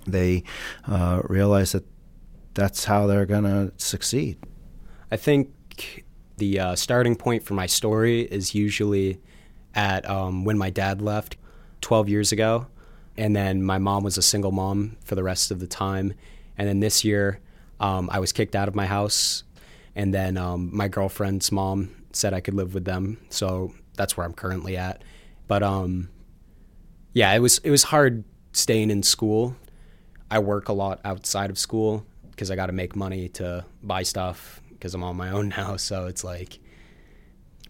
they 0.07 0.45
uh, 0.87 1.21
realize 1.25 1.73
that 1.73 1.85
that's 2.55 2.85
how 2.85 3.07
they're 3.07 3.27
going 3.27 3.45
to 3.45 3.73
succeed. 3.77 4.39
I 5.15 5.17
think 5.17 6.05
the 6.39 6.59
uh, 6.59 6.75
starting 6.75 7.15
point 7.15 7.45
for 7.45 7.55
my 7.55 7.67
story 7.67 8.23
is 8.23 8.53
usually 8.53 9.21
at 9.73 10.11
um, 10.11 10.43
when 10.45 10.59
my 10.59 10.71
dad 10.71 11.01
left 11.01 11.37
12 11.83 12.09
years 12.09 12.33
ago. 12.33 12.67
And 13.17 13.37
then 13.37 13.63
my 13.63 13.79
mom 13.79 14.03
was 14.03 14.19
a 14.19 14.23
single 14.23 14.51
mom 14.51 14.97
for 15.05 15.15
the 15.15 15.23
rest 15.23 15.53
of 15.53 15.61
the 15.61 15.69
time. 15.69 16.15
And 16.59 16.67
then 16.69 16.81
this 16.81 17.05
year, 17.05 17.39
um, 17.79 18.11
I 18.13 18.19
was 18.19 18.33
kicked 18.33 18.57
out 18.57 18.67
of 18.67 18.75
my 18.75 18.87
house. 18.87 19.45
And 19.95 20.13
then 20.13 20.37
um, 20.37 20.71
my 20.73 20.89
girlfriend's 20.89 21.53
mom 21.53 21.95
said 22.13 22.35
I 22.35 22.41
could 22.41 22.55
live 22.55 22.75
with 22.75 22.85
them. 22.85 23.25
So 23.29 23.73
that's 23.97 24.17
where 24.17 24.27
I'm 24.27 24.35
currently 24.35 24.77
at. 24.77 25.05
But 25.47 25.63
um, 25.63 26.09
yeah, 27.13 27.33
it 27.33 27.39
was 27.39 27.59
it 27.59 27.71
was 27.71 27.85
hard 27.85 28.25
staying 28.51 28.91
in 28.91 29.05
school. 29.05 29.55
I 30.29 30.41
work 30.41 30.69
a 30.69 30.73
lot 30.73 30.99
outside 31.05 31.51
of 31.51 31.59
school 31.61 32.05
because 32.33 32.51
I 32.51 32.57
got 32.57 32.67
to 32.67 32.73
make 32.73 32.97
money 32.97 33.29
to 33.29 33.65
buy 33.81 34.03
stuff 34.03 34.61
because 34.85 34.95
I'm 34.95 35.03
on 35.03 35.17
my 35.17 35.31
own 35.31 35.49
now. 35.57 35.79
So 35.79 36.05
it's 36.05 36.23
like, 36.23 36.59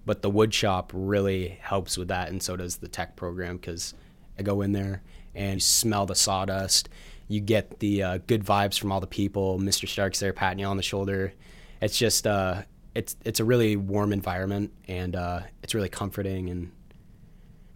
but 0.04 0.20
the 0.20 0.28
wood 0.28 0.52
shop 0.52 0.90
really 0.92 1.60
helps 1.60 1.96
with 1.96 2.08
that, 2.08 2.28
and 2.28 2.42
so 2.42 2.56
does 2.56 2.78
the 2.78 2.88
tech 2.88 3.14
program 3.14 3.56
because 3.56 3.94
I 4.36 4.42
go 4.42 4.62
in 4.62 4.72
there 4.72 5.02
and 5.32 5.54
you 5.54 5.60
smell 5.60 6.06
the 6.06 6.16
sawdust. 6.16 6.88
You 7.28 7.40
get 7.40 7.78
the 7.78 8.02
uh, 8.02 8.18
good 8.26 8.44
vibes 8.44 8.78
from 8.78 8.90
all 8.90 9.00
the 9.00 9.06
people. 9.06 9.60
Mr. 9.60 9.88
Stark's 9.88 10.18
there 10.18 10.32
patting 10.32 10.58
you 10.58 10.66
on 10.66 10.76
the 10.76 10.82
shoulder. 10.82 11.32
It's 11.80 11.96
just 11.96 12.26
uh, 12.26 12.62
it's 12.96 13.16
it's 13.24 13.38
a 13.38 13.44
really 13.44 13.76
warm 13.76 14.12
environment 14.12 14.72
and 14.88 15.14
uh, 15.14 15.40
it's 15.62 15.72
really 15.72 15.88
comforting. 15.88 16.50
And 16.50 16.72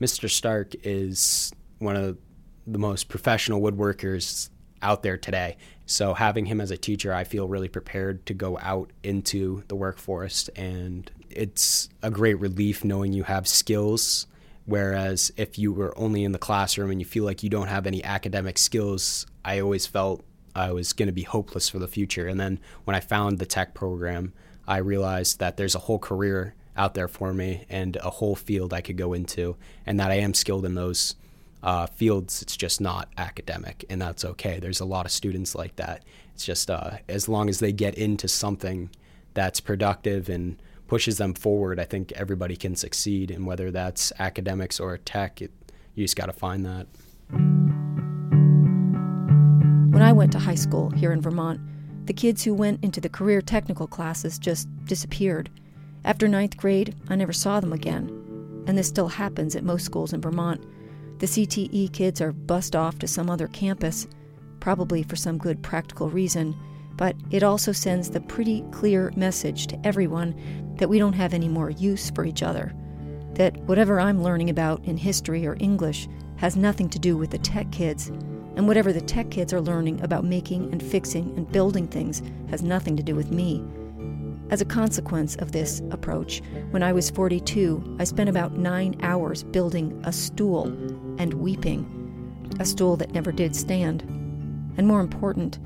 Mr. 0.00 0.28
Stark 0.28 0.74
is 0.82 1.52
one 1.78 1.94
of 1.94 2.18
the 2.66 2.78
most 2.78 3.08
professional 3.08 3.60
woodworkers 3.60 4.50
out 4.82 5.02
there 5.02 5.16
today. 5.16 5.56
So 5.86 6.14
having 6.14 6.46
him 6.46 6.60
as 6.60 6.70
a 6.70 6.76
teacher, 6.76 7.12
I 7.12 7.24
feel 7.24 7.48
really 7.48 7.68
prepared 7.68 8.26
to 8.26 8.34
go 8.34 8.58
out 8.58 8.90
into 9.02 9.62
the 9.68 9.76
workforce, 9.76 10.48
and 10.48 11.10
it's 11.30 11.88
a 12.02 12.10
great 12.10 12.38
relief 12.40 12.84
knowing 12.84 13.12
you 13.12 13.22
have 13.24 13.48
skills 13.48 14.26
Whereas 14.68 15.32
if 15.38 15.58
you 15.58 15.72
were 15.72 15.98
only 15.98 16.24
in 16.24 16.32
the 16.32 16.38
classroom 16.38 16.90
and 16.90 17.00
you 17.00 17.06
feel 17.06 17.24
like 17.24 17.42
you 17.42 17.48
don't 17.48 17.68
have 17.68 17.86
any 17.86 18.04
academic 18.04 18.58
skills, 18.58 19.26
I 19.42 19.60
always 19.60 19.86
felt 19.86 20.22
I 20.54 20.72
was 20.72 20.92
going 20.92 21.06
to 21.06 21.12
be 21.12 21.22
hopeless 21.22 21.70
for 21.70 21.78
the 21.78 21.88
future. 21.88 22.28
And 22.28 22.38
then 22.38 22.60
when 22.84 22.94
I 22.94 23.00
found 23.00 23.38
the 23.38 23.46
tech 23.46 23.72
program, 23.72 24.34
I 24.66 24.76
realized 24.76 25.38
that 25.38 25.56
there's 25.56 25.74
a 25.74 25.78
whole 25.78 25.98
career 25.98 26.54
out 26.76 26.92
there 26.92 27.08
for 27.08 27.32
me 27.32 27.64
and 27.70 27.96
a 27.96 28.10
whole 28.10 28.36
field 28.36 28.74
I 28.74 28.82
could 28.82 28.98
go 28.98 29.14
into, 29.14 29.56
and 29.86 29.98
that 30.00 30.10
I 30.10 30.16
am 30.16 30.34
skilled 30.34 30.66
in 30.66 30.74
those 30.74 31.16
uh, 31.62 31.86
fields. 31.86 32.42
It's 32.42 32.56
just 32.56 32.80
not 32.80 33.08
academic, 33.16 33.84
and 33.90 34.00
that's 34.00 34.24
okay. 34.24 34.58
There's 34.58 34.80
a 34.80 34.84
lot 34.84 35.06
of 35.06 35.12
students 35.12 35.54
like 35.54 35.76
that. 35.76 36.04
It's 36.34 36.44
just 36.44 36.70
uh, 36.70 36.98
as 37.08 37.28
long 37.28 37.48
as 37.48 37.58
they 37.58 37.72
get 37.72 37.94
into 37.94 38.28
something 38.28 38.90
that's 39.34 39.60
productive 39.60 40.28
and 40.28 40.60
pushes 40.86 41.18
them 41.18 41.34
forward, 41.34 41.78
I 41.78 41.84
think 41.84 42.12
everybody 42.12 42.56
can 42.56 42.74
succeed. 42.74 43.30
And 43.30 43.46
whether 43.46 43.70
that's 43.70 44.12
academics 44.18 44.80
or 44.80 44.96
tech, 44.98 45.42
it, 45.42 45.52
you 45.94 46.04
just 46.04 46.16
got 46.16 46.26
to 46.26 46.32
find 46.32 46.64
that. 46.66 46.86
When 49.92 50.02
I 50.02 50.12
went 50.12 50.32
to 50.32 50.38
high 50.38 50.54
school 50.54 50.90
here 50.90 51.12
in 51.12 51.20
Vermont, 51.20 51.60
the 52.06 52.12
kids 52.12 52.42
who 52.42 52.54
went 52.54 52.82
into 52.82 53.00
the 53.00 53.08
career 53.08 53.42
technical 53.42 53.86
classes 53.86 54.38
just 54.38 54.66
disappeared. 54.86 55.50
After 56.04 56.26
ninth 56.26 56.56
grade, 56.56 56.94
I 57.08 57.16
never 57.16 57.32
saw 57.32 57.60
them 57.60 57.72
again. 57.72 58.08
And 58.66 58.78
this 58.78 58.88
still 58.88 59.08
happens 59.08 59.54
at 59.56 59.64
most 59.64 59.84
schools 59.84 60.12
in 60.12 60.20
Vermont. 60.20 60.64
The 61.18 61.26
CTE 61.26 61.92
kids 61.92 62.20
are 62.20 62.30
bussed 62.30 62.76
off 62.76 63.00
to 63.00 63.08
some 63.08 63.28
other 63.28 63.48
campus, 63.48 64.06
probably 64.60 65.02
for 65.02 65.16
some 65.16 65.36
good 65.36 65.60
practical 65.64 66.08
reason, 66.08 66.56
but 66.96 67.16
it 67.32 67.42
also 67.42 67.72
sends 67.72 68.08
the 68.08 68.20
pretty 68.20 68.64
clear 68.70 69.12
message 69.16 69.66
to 69.68 69.86
everyone 69.86 70.32
that 70.76 70.88
we 70.88 71.00
don't 71.00 71.14
have 71.14 71.34
any 71.34 71.48
more 71.48 71.70
use 71.70 72.08
for 72.10 72.24
each 72.24 72.44
other. 72.44 72.72
That 73.34 73.56
whatever 73.62 73.98
I'm 73.98 74.22
learning 74.22 74.48
about 74.48 74.84
in 74.84 74.96
history 74.96 75.44
or 75.44 75.56
English 75.58 76.08
has 76.36 76.56
nothing 76.56 76.88
to 76.90 77.00
do 77.00 77.16
with 77.16 77.30
the 77.30 77.38
tech 77.38 77.72
kids, 77.72 78.08
and 78.54 78.68
whatever 78.68 78.92
the 78.92 79.00
tech 79.00 79.28
kids 79.28 79.52
are 79.52 79.60
learning 79.60 80.00
about 80.02 80.24
making 80.24 80.70
and 80.70 80.80
fixing 80.80 81.36
and 81.36 81.50
building 81.50 81.88
things 81.88 82.22
has 82.48 82.62
nothing 82.62 82.96
to 82.96 83.02
do 83.02 83.16
with 83.16 83.32
me. 83.32 83.64
As 84.50 84.60
a 84.60 84.64
consequence 84.64 85.34
of 85.36 85.50
this 85.50 85.82
approach, 85.90 86.42
when 86.70 86.84
I 86.84 86.92
was 86.92 87.10
42, 87.10 87.96
I 87.98 88.04
spent 88.04 88.30
about 88.30 88.56
nine 88.56 88.96
hours 89.02 89.42
building 89.42 90.00
a 90.04 90.12
stool 90.12 90.66
and 91.18 91.34
weeping. 91.34 91.94
A 92.60 92.64
stool 92.64 92.96
that 92.96 93.12
never 93.12 93.32
did 93.32 93.54
stand. 93.54 94.02
And 94.76 94.86
more 94.86 95.00
important, 95.00 95.58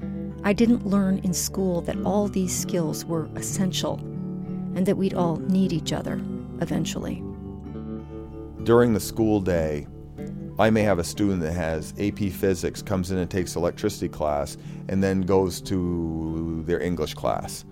I 0.44 0.52
didn't 0.52 0.86
learn 0.86 1.18
in 1.18 1.32
school 1.32 1.82
that 1.82 1.96
all 2.04 2.26
these 2.26 2.56
skills 2.56 3.04
were 3.04 3.28
essential 3.36 3.94
and 4.74 4.86
that 4.86 4.96
we'd 4.96 5.14
all 5.14 5.36
need 5.36 5.72
each 5.72 5.92
other 5.92 6.20
eventually. 6.60 7.22
During 8.64 8.92
the 8.92 9.00
school 9.00 9.40
day, 9.40 9.86
I 10.58 10.70
may 10.70 10.82
have 10.82 10.98
a 10.98 11.04
student 11.04 11.40
that 11.42 11.52
has 11.52 11.94
AP 11.98 12.30
Physics, 12.30 12.82
comes 12.82 13.10
in 13.10 13.18
and 13.18 13.30
takes 13.30 13.56
electricity 13.56 14.08
class, 14.08 14.56
and 14.88 15.02
then 15.02 15.22
goes 15.22 15.60
to 15.62 16.62
their 16.66 16.80
English 16.80 17.14
class, 17.14 17.64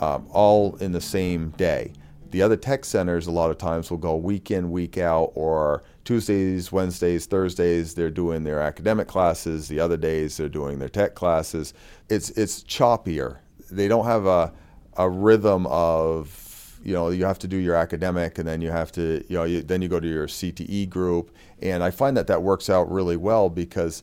um, 0.00 0.26
all 0.30 0.76
in 0.76 0.92
the 0.92 1.00
same 1.00 1.50
day. 1.50 1.92
The 2.34 2.42
other 2.42 2.56
tech 2.56 2.84
centers, 2.84 3.28
a 3.28 3.30
lot 3.30 3.52
of 3.52 3.58
times, 3.58 3.92
will 3.92 3.98
go 3.98 4.16
week 4.16 4.50
in, 4.50 4.72
week 4.72 4.98
out, 4.98 5.30
or 5.36 5.84
Tuesdays, 6.04 6.72
Wednesdays, 6.72 7.26
Thursdays, 7.26 7.94
they're 7.94 8.10
doing 8.10 8.42
their 8.42 8.60
academic 8.60 9.06
classes. 9.06 9.68
The 9.68 9.78
other 9.78 9.96
days, 9.96 10.36
they're 10.36 10.48
doing 10.48 10.80
their 10.80 10.88
tech 10.88 11.14
classes. 11.14 11.74
It's, 12.08 12.30
it's 12.30 12.64
choppier. 12.64 13.36
They 13.70 13.86
don't 13.86 14.06
have 14.06 14.26
a, 14.26 14.52
a 14.96 15.08
rhythm 15.08 15.68
of 15.68 16.76
you 16.82 16.92
know 16.92 17.10
you 17.10 17.24
have 17.24 17.38
to 17.38 17.46
do 17.46 17.56
your 17.56 17.76
academic 17.76 18.38
and 18.38 18.48
then 18.48 18.60
you 18.60 18.70
have 18.72 18.90
to 18.92 19.24
you 19.28 19.36
know 19.36 19.44
you, 19.44 19.62
then 19.62 19.80
you 19.80 19.88
go 19.88 20.00
to 20.00 20.08
your 20.08 20.26
CTE 20.26 20.90
group 20.90 21.30
and 21.62 21.84
I 21.84 21.90
find 21.90 22.16
that 22.16 22.26
that 22.26 22.42
works 22.42 22.68
out 22.68 22.90
really 22.90 23.16
well 23.16 23.48
because 23.48 24.02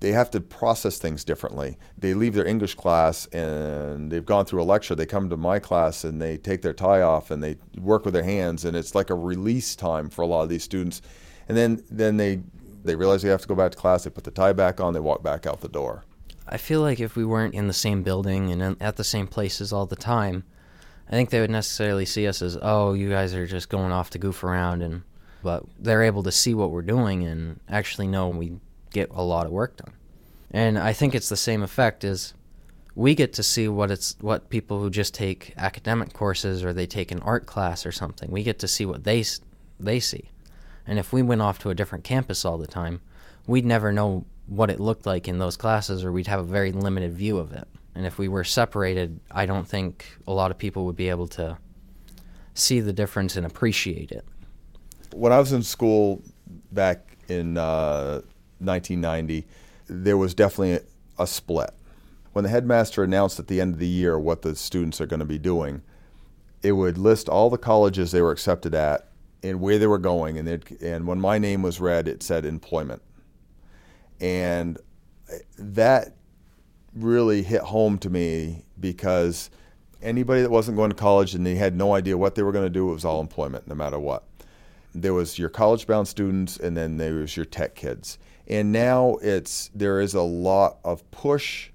they 0.00 0.12
have 0.12 0.30
to 0.30 0.40
process 0.40 0.98
things 0.98 1.24
differently. 1.24 1.76
They 1.96 2.14
leave 2.14 2.34
their 2.34 2.46
English 2.46 2.74
class 2.74 3.26
and 3.26 4.10
they've 4.10 4.24
gone 4.24 4.44
through 4.44 4.62
a 4.62 4.64
lecture. 4.64 4.94
They 4.94 5.06
come 5.06 5.28
to 5.30 5.36
my 5.36 5.58
class 5.58 6.04
and 6.04 6.22
they 6.22 6.36
take 6.36 6.62
their 6.62 6.72
tie 6.72 7.02
off 7.02 7.30
and 7.30 7.42
they 7.42 7.56
work 7.78 8.04
with 8.04 8.14
their 8.14 8.22
hands 8.22 8.64
and 8.64 8.76
it's 8.76 8.94
like 8.94 9.10
a 9.10 9.14
release 9.14 9.74
time 9.74 10.08
for 10.08 10.22
a 10.22 10.26
lot 10.26 10.42
of 10.42 10.48
these 10.48 10.62
students. 10.62 11.02
And 11.48 11.56
then 11.56 11.82
then 11.90 12.16
they 12.16 12.40
they 12.84 12.94
realize 12.94 13.22
they 13.22 13.28
have 13.28 13.42
to 13.42 13.48
go 13.48 13.54
back 13.54 13.72
to 13.72 13.78
class. 13.78 14.04
They 14.04 14.10
put 14.10 14.24
the 14.24 14.30
tie 14.30 14.52
back 14.52 14.80
on. 14.80 14.94
They 14.94 15.00
walk 15.00 15.22
back 15.22 15.46
out 15.46 15.60
the 15.60 15.68
door. 15.68 16.04
I 16.48 16.56
feel 16.56 16.80
like 16.80 17.00
if 17.00 17.16
we 17.16 17.24
weren't 17.24 17.54
in 17.54 17.66
the 17.66 17.74
same 17.74 18.02
building 18.02 18.50
and 18.50 18.80
at 18.80 18.96
the 18.96 19.04
same 19.04 19.26
places 19.26 19.72
all 19.72 19.84
the 19.84 19.96
time, 19.96 20.44
I 21.08 21.12
think 21.12 21.30
they 21.30 21.40
would 21.40 21.50
necessarily 21.50 22.06
see 22.06 22.26
us 22.26 22.40
as, 22.40 22.56
oh, 22.60 22.94
you 22.94 23.10
guys 23.10 23.34
are 23.34 23.46
just 23.46 23.68
going 23.68 23.92
off 23.92 24.10
to 24.10 24.18
goof 24.18 24.42
around, 24.44 24.82
and 24.82 25.02
but 25.42 25.64
they're 25.78 26.02
able 26.02 26.22
to 26.22 26.32
see 26.32 26.54
what 26.54 26.70
we're 26.70 26.82
doing 26.82 27.24
and 27.24 27.60
actually 27.68 28.06
know 28.06 28.28
we 28.28 28.58
get 28.90 29.10
a 29.10 29.22
lot 29.22 29.46
of 29.46 29.52
work 29.52 29.76
done. 29.76 29.94
And 30.50 30.78
I 30.78 30.92
think 30.92 31.14
it's 31.14 31.28
the 31.28 31.36
same 31.36 31.62
effect 31.62 32.04
as 32.04 32.34
we 32.94 33.14
get 33.14 33.32
to 33.34 33.42
see 33.42 33.68
what 33.68 33.90
it's 33.90 34.16
what 34.20 34.50
people 34.50 34.80
who 34.80 34.90
just 34.90 35.14
take 35.14 35.52
academic 35.56 36.12
courses 36.12 36.64
or 36.64 36.72
they 36.72 36.86
take 36.86 37.12
an 37.12 37.20
art 37.20 37.46
class 37.46 37.86
or 37.86 37.92
something. 37.92 38.30
We 38.30 38.42
get 38.42 38.58
to 38.60 38.68
see 38.68 38.84
what 38.84 39.04
they 39.04 39.24
they 39.78 40.00
see. 40.00 40.30
And 40.86 40.98
if 40.98 41.12
we 41.12 41.22
went 41.22 41.42
off 41.42 41.58
to 41.60 41.70
a 41.70 41.74
different 41.74 42.04
campus 42.04 42.44
all 42.44 42.58
the 42.58 42.66
time, 42.66 43.00
we'd 43.46 43.66
never 43.66 43.92
know 43.92 44.24
what 44.46 44.70
it 44.70 44.80
looked 44.80 45.04
like 45.04 45.28
in 45.28 45.38
those 45.38 45.56
classes 45.56 46.02
or 46.02 46.10
we'd 46.10 46.26
have 46.26 46.40
a 46.40 46.44
very 46.44 46.72
limited 46.72 47.12
view 47.12 47.38
of 47.38 47.52
it. 47.52 47.68
And 47.94 48.06
if 48.06 48.18
we 48.18 48.28
were 48.28 48.44
separated, 48.44 49.20
I 49.30 49.44
don't 49.44 49.68
think 49.68 50.06
a 50.26 50.32
lot 50.32 50.50
of 50.50 50.58
people 50.58 50.86
would 50.86 50.96
be 50.96 51.08
able 51.10 51.28
to 51.28 51.58
see 52.54 52.80
the 52.80 52.92
difference 52.92 53.36
and 53.36 53.44
appreciate 53.44 54.10
it. 54.10 54.24
When 55.12 55.32
I 55.32 55.38
was 55.38 55.52
in 55.52 55.62
school 55.62 56.22
back 56.72 57.16
in 57.28 57.58
uh, 57.58 58.22
1990, 58.58 59.46
there 59.86 60.16
was 60.16 60.34
definitely 60.34 60.74
a, 60.74 61.22
a 61.22 61.26
split. 61.26 61.70
When 62.32 62.44
the 62.44 62.50
headmaster 62.50 63.02
announced 63.02 63.38
at 63.38 63.48
the 63.48 63.60
end 63.60 63.74
of 63.74 63.80
the 63.80 63.88
year 63.88 64.18
what 64.18 64.42
the 64.42 64.54
students 64.54 65.00
are 65.00 65.06
going 65.06 65.20
to 65.20 65.26
be 65.26 65.38
doing, 65.38 65.82
it 66.62 66.72
would 66.72 66.98
list 66.98 67.28
all 67.28 67.50
the 67.50 67.58
colleges 67.58 68.10
they 68.10 68.22
were 68.22 68.32
accepted 68.32 68.74
at 68.74 69.08
and 69.42 69.60
where 69.60 69.78
they 69.78 69.86
were 69.86 69.98
going. 69.98 70.38
And, 70.38 70.48
and 70.80 71.06
when 71.06 71.20
my 71.20 71.38
name 71.38 71.62
was 71.62 71.80
read, 71.80 72.08
it 72.08 72.22
said 72.22 72.44
employment. 72.44 73.02
And 74.20 74.78
eh, 75.30 75.38
that 75.58 76.14
really 76.94 77.42
hit 77.42 77.62
home 77.62 77.98
to 77.98 78.10
me 78.10 78.64
because 78.80 79.50
anybody 80.02 80.42
that 80.42 80.50
wasn't 80.50 80.76
going 80.76 80.90
to 80.90 80.96
college 80.96 81.34
and 81.34 81.46
they 81.46 81.54
had 81.54 81.76
no 81.76 81.94
idea 81.94 82.16
what 82.16 82.34
they 82.34 82.42
were 82.42 82.52
going 82.52 82.64
to 82.64 82.70
do, 82.70 82.90
it 82.90 82.94
was 82.94 83.04
all 83.04 83.20
employment, 83.20 83.66
no 83.66 83.74
matter 83.74 83.98
what. 83.98 84.24
There 84.94 85.14
was 85.14 85.38
your 85.38 85.48
college 85.48 85.86
bound 85.86 86.08
students, 86.08 86.56
and 86.56 86.76
then 86.76 86.96
there 86.96 87.14
was 87.14 87.36
your 87.36 87.44
tech 87.44 87.74
kids. 87.74 88.18
And 88.48 88.72
now 88.72 89.16
it's 89.20 89.70
there 89.74 90.00
is 90.00 90.14
a 90.14 90.22
lot 90.22 90.78
of 90.82 91.08
push 91.10 91.70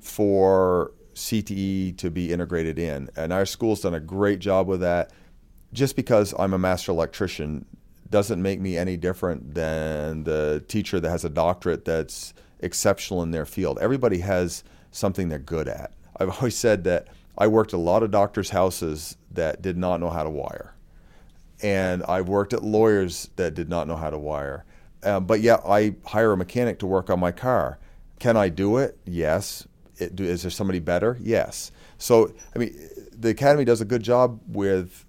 for 0.00 0.92
CTE 1.14 1.96
to 1.98 2.10
be 2.10 2.32
integrated 2.32 2.78
in, 2.78 3.10
and 3.16 3.32
our 3.32 3.46
school's 3.46 3.82
done 3.82 3.94
a 3.94 4.00
great 4.00 4.38
job 4.38 4.66
with 4.66 4.80
that. 4.80 5.12
Just 5.72 5.96
because 5.96 6.34
I'm 6.38 6.54
a 6.54 6.58
master 6.58 6.92
electrician 6.92 7.66
doesn't 8.10 8.40
make 8.40 8.60
me 8.60 8.76
any 8.76 8.96
different 8.96 9.54
than 9.54 10.24
the 10.24 10.64
teacher 10.68 11.00
that 11.00 11.10
has 11.10 11.24
a 11.24 11.28
doctorate 11.28 11.84
that's 11.84 12.32
exceptional 12.60 13.22
in 13.22 13.30
their 13.32 13.44
field. 13.44 13.78
Everybody 13.80 14.18
has 14.18 14.64
something 14.92 15.28
they're 15.28 15.38
good 15.38 15.68
at. 15.68 15.92
I've 16.16 16.30
always 16.30 16.56
said 16.56 16.84
that 16.84 17.08
I 17.36 17.48
worked 17.48 17.72
a 17.72 17.78
lot 17.78 18.02
of 18.02 18.10
doctors' 18.10 18.50
houses 18.50 19.16
that 19.32 19.60
did 19.60 19.76
not 19.76 20.00
know 20.00 20.10
how 20.10 20.22
to 20.22 20.30
wire. 20.30 20.74
And 21.62 22.02
I've 22.04 22.28
worked 22.28 22.52
at 22.52 22.62
lawyers 22.62 23.28
that 23.36 23.54
did 23.54 23.68
not 23.68 23.88
know 23.88 23.96
how 23.96 24.10
to 24.10 24.18
wire. 24.18 24.64
Um, 25.04 25.26
but 25.26 25.40
yet 25.40 25.60
I 25.66 25.94
hire 26.04 26.32
a 26.32 26.36
mechanic 26.36 26.78
to 26.80 26.86
work 26.86 27.10
on 27.10 27.20
my 27.20 27.32
car. 27.32 27.78
Can 28.18 28.36
I 28.36 28.48
do 28.48 28.78
it? 28.78 28.98
Yes. 29.04 29.66
It, 29.96 30.18
is 30.18 30.42
there 30.42 30.50
somebody 30.50 30.80
better? 30.80 31.18
Yes. 31.20 31.70
So, 31.98 32.32
I 32.54 32.58
mean, 32.58 32.74
the 33.12 33.30
academy 33.30 33.64
does 33.64 33.80
a 33.80 33.84
good 33.84 34.02
job 34.02 34.40
with 34.48 35.04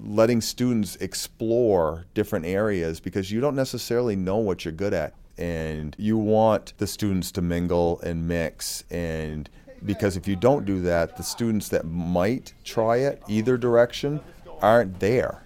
letting 0.00 0.40
students 0.40 0.96
explore 0.96 2.06
different 2.14 2.44
areas 2.44 3.00
because 3.00 3.30
you 3.30 3.40
don't 3.40 3.54
necessarily 3.54 4.16
know 4.16 4.36
what 4.36 4.64
you're 4.64 4.72
good 4.72 4.92
at. 4.92 5.14
And 5.38 5.94
you 5.98 6.16
want 6.16 6.72
the 6.78 6.86
students 6.86 7.30
to 7.32 7.42
mingle 7.42 8.00
and 8.00 8.26
mix 8.26 8.84
and 8.90 9.48
because 9.84 10.16
if 10.16 10.26
you 10.26 10.36
don't 10.36 10.64
do 10.64 10.80
that, 10.82 11.16
the 11.16 11.22
students 11.22 11.68
that 11.68 11.84
might 11.84 12.54
try 12.64 12.96
it 12.98 13.22
either 13.28 13.56
direction 13.56 14.20
aren't 14.60 14.98
there. 15.00 15.45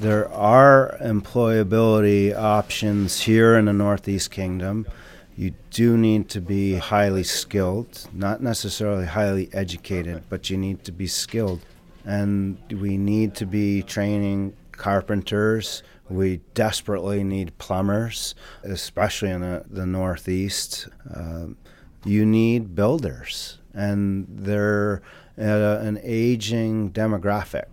There 0.00 0.30
are 0.32 0.98
employability 1.00 2.36
options 2.36 3.20
here 3.20 3.56
in 3.56 3.66
the 3.66 3.72
Northeast 3.72 4.32
Kingdom. 4.32 4.86
You 5.36 5.54
do 5.70 5.96
need 5.96 6.28
to 6.30 6.40
be 6.40 6.74
highly 6.74 7.22
skilled, 7.22 8.08
not 8.12 8.42
necessarily 8.42 9.06
highly 9.06 9.48
educated, 9.52 10.24
but 10.28 10.50
you 10.50 10.56
need 10.56 10.84
to 10.84 10.92
be 10.92 11.06
skilled. 11.06 11.60
And 12.04 12.58
we 12.70 12.96
need 12.96 13.34
to 13.36 13.46
be 13.46 13.82
training 13.82 14.54
carpenters. 14.72 15.84
We 16.10 16.40
desperately 16.54 17.22
need 17.22 17.56
plumbers, 17.58 18.34
especially 18.64 19.30
in 19.30 19.40
the, 19.40 19.64
the 19.70 19.86
Northeast. 19.86 20.88
Uh, 21.08 21.46
you 22.04 22.26
need 22.26 22.74
builders, 22.74 23.58
and 23.72 24.26
they're 24.28 25.02
an 25.36 25.98
aging 26.02 26.90
demographic. 26.90 27.66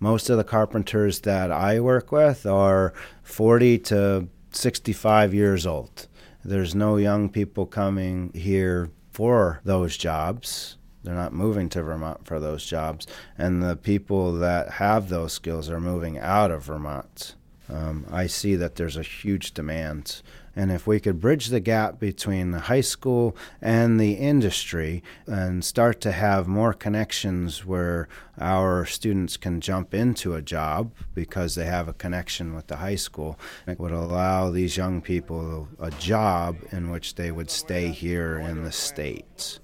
Most 0.00 0.30
of 0.30 0.36
the 0.36 0.44
carpenters 0.44 1.20
that 1.20 1.50
I 1.50 1.80
work 1.80 2.12
with 2.12 2.46
are 2.46 2.92
40 3.22 3.78
to 3.78 4.28
65 4.50 5.34
years 5.34 5.66
old. 5.66 6.08
There's 6.44 6.74
no 6.74 6.96
young 6.96 7.28
people 7.28 7.66
coming 7.66 8.32
here 8.34 8.90
for 9.12 9.60
those 9.64 9.96
jobs. 9.96 10.76
They're 11.04 11.14
not 11.14 11.32
moving 11.32 11.68
to 11.70 11.82
Vermont 11.82 12.26
for 12.26 12.38
those 12.40 12.64
jobs. 12.64 13.06
And 13.36 13.62
the 13.62 13.76
people 13.76 14.32
that 14.34 14.70
have 14.70 15.08
those 15.08 15.32
skills 15.32 15.68
are 15.70 15.80
moving 15.80 16.18
out 16.18 16.50
of 16.50 16.64
Vermont. 16.64 17.34
Um, 17.68 18.06
I 18.10 18.26
see 18.26 18.56
that 18.56 18.76
there's 18.76 18.96
a 18.96 19.02
huge 19.02 19.52
demand 19.52 20.22
and 20.54 20.70
if 20.70 20.86
we 20.86 21.00
could 21.00 21.20
bridge 21.20 21.48
the 21.48 21.60
gap 21.60 21.98
between 21.98 22.50
the 22.50 22.60
high 22.60 22.80
school 22.80 23.36
and 23.60 23.98
the 23.98 24.14
industry 24.14 25.02
and 25.26 25.64
start 25.64 26.00
to 26.02 26.12
have 26.12 26.46
more 26.46 26.72
connections 26.72 27.64
where 27.64 28.08
our 28.38 28.84
students 28.84 29.36
can 29.36 29.60
jump 29.60 29.94
into 29.94 30.34
a 30.34 30.42
job 30.42 30.92
because 31.14 31.54
they 31.54 31.66
have 31.66 31.88
a 31.88 31.94
connection 31.94 32.54
with 32.54 32.66
the 32.66 32.76
high 32.76 32.96
school, 32.96 33.38
it 33.66 33.78
would 33.78 33.92
allow 33.92 34.50
these 34.50 34.76
young 34.76 35.00
people 35.00 35.68
a 35.78 35.90
job 35.92 36.56
in 36.70 36.90
which 36.90 37.14
they 37.14 37.30
would 37.30 37.50
stay 37.50 37.88
here 37.88 38.38
in 38.38 38.62
the 38.64 38.72
States. 38.72 39.60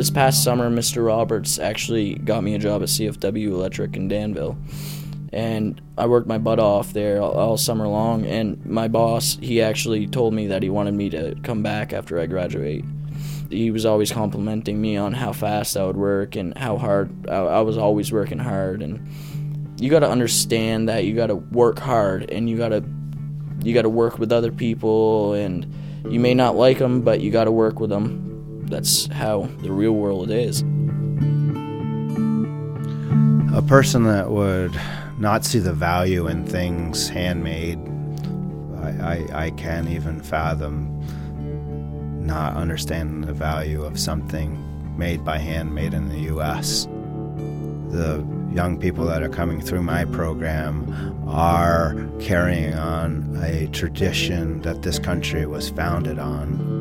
This 0.00 0.08
past 0.08 0.42
summer, 0.42 0.70
Mr. 0.70 1.04
Roberts 1.04 1.58
actually 1.58 2.14
got 2.14 2.42
me 2.42 2.54
a 2.54 2.58
job 2.58 2.80
at 2.80 2.88
CFW 2.88 3.48
Electric 3.48 3.94
in 3.96 4.08
Danville. 4.08 4.56
And 5.30 5.78
I 5.98 6.06
worked 6.06 6.26
my 6.26 6.38
butt 6.38 6.58
off 6.58 6.94
there 6.94 7.20
all, 7.20 7.32
all 7.32 7.56
summer 7.58 7.86
long. 7.86 8.24
And 8.24 8.64
my 8.64 8.88
boss, 8.88 9.36
he 9.42 9.60
actually 9.60 10.06
told 10.06 10.32
me 10.32 10.46
that 10.46 10.62
he 10.62 10.70
wanted 10.70 10.94
me 10.94 11.10
to 11.10 11.36
come 11.42 11.62
back 11.62 11.92
after 11.92 12.18
I 12.18 12.24
graduate. 12.24 12.82
He 13.50 13.70
was 13.70 13.84
always 13.84 14.10
complimenting 14.10 14.80
me 14.80 14.96
on 14.96 15.12
how 15.12 15.34
fast 15.34 15.76
I 15.76 15.84
would 15.84 15.98
work 15.98 16.34
and 16.34 16.56
how 16.56 16.78
hard 16.78 17.28
I, 17.28 17.36
I 17.36 17.60
was 17.60 17.76
always 17.76 18.10
working 18.10 18.38
hard. 18.38 18.80
And 18.80 19.06
you 19.78 19.90
got 19.90 20.00
to 20.00 20.08
understand 20.08 20.88
that 20.88 21.04
you 21.04 21.14
got 21.14 21.26
to 21.26 21.36
work 21.36 21.78
hard 21.78 22.30
and 22.30 22.48
you 22.48 22.56
got 22.56 22.70
to 22.70 22.82
you 23.62 23.74
got 23.74 23.82
to 23.82 23.90
work 23.90 24.18
with 24.18 24.32
other 24.32 24.50
people 24.50 25.34
and 25.34 25.70
you 26.08 26.20
may 26.20 26.32
not 26.32 26.56
like 26.56 26.78
them, 26.78 27.02
but 27.02 27.20
you 27.20 27.30
got 27.30 27.44
to 27.44 27.52
work 27.52 27.80
with 27.80 27.90
them 27.90 28.29
that's 28.70 29.06
how 29.08 29.48
the 29.58 29.72
real 29.72 29.92
world 29.92 30.30
is. 30.30 30.60
A 33.52 33.62
person 33.62 34.04
that 34.04 34.30
would 34.30 34.78
not 35.18 35.44
see 35.44 35.58
the 35.58 35.72
value 35.72 36.28
in 36.28 36.46
things 36.46 37.08
handmade, 37.08 37.78
I, 38.76 38.88
I, 38.88 39.44
I 39.46 39.50
can't 39.50 39.88
even 39.88 40.20
fathom 40.20 40.96
not 42.24 42.54
understanding 42.54 43.22
the 43.22 43.32
value 43.32 43.82
of 43.82 43.98
something 43.98 44.66
made 44.96 45.24
by 45.24 45.38
hand 45.38 45.74
made 45.74 45.94
in 45.94 46.08
the 46.08 46.20
U.S. 46.20 46.86
The 47.90 48.24
young 48.52 48.78
people 48.78 49.04
that 49.06 49.22
are 49.22 49.28
coming 49.28 49.60
through 49.60 49.82
my 49.82 50.04
program 50.04 51.18
are 51.28 51.96
carrying 52.20 52.74
on 52.74 53.36
a 53.42 53.66
tradition 53.68 54.60
that 54.62 54.82
this 54.82 54.98
country 54.98 55.44
was 55.46 55.70
founded 55.70 56.18
on 56.18 56.79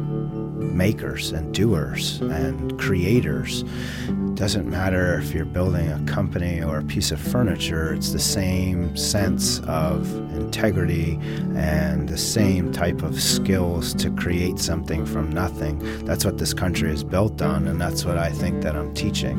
makers 0.79 1.33
and 1.33 1.53
doers 1.53 2.21
and 2.21 2.79
creators. 2.79 3.65
It 4.07 4.35
doesn't 4.35 4.65
matter 4.65 5.19
if 5.19 5.33
you're 5.33 5.43
building 5.43 5.91
a 5.91 6.01
company 6.05 6.63
or 6.63 6.77
a 6.77 6.83
piece 6.83 7.11
of 7.11 7.19
furniture, 7.19 7.93
it's 7.93 8.13
the 8.13 8.25
same 8.41 8.95
sense 8.95 9.59
of 9.67 10.09
integrity 10.33 11.19
and 11.57 12.07
the 12.07 12.17
same 12.17 12.71
type 12.71 13.01
of 13.03 13.21
skills 13.21 13.93
to 13.95 14.09
create 14.11 14.57
something 14.57 15.05
from 15.05 15.29
nothing. 15.29 15.79
That's 16.05 16.23
what 16.23 16.37
this 16.37 16.53
country 16.53 16.93
is 16.93 17.03
built 17.03 17.41
on, 17.41 17.67
and 17.67 17.79
that's 17.79 18.05
what 18.05 18.17
I 18.17 18.29
think 18.31 18.61
that 18.61 18.77
I'm 18.77 18.93
teaching. 18.93 19.37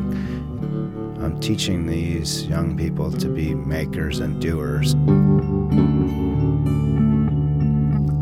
I'm 1.23 1.41
teaching 1.41 1.87
these 1.87 2.47
young 2.49 2.77
people 2.77 3.11
to 3.13 3.29
be 3.29 3.55
makers 3.55 4.19
and 4.19 4.43
doers. 4.43 4.95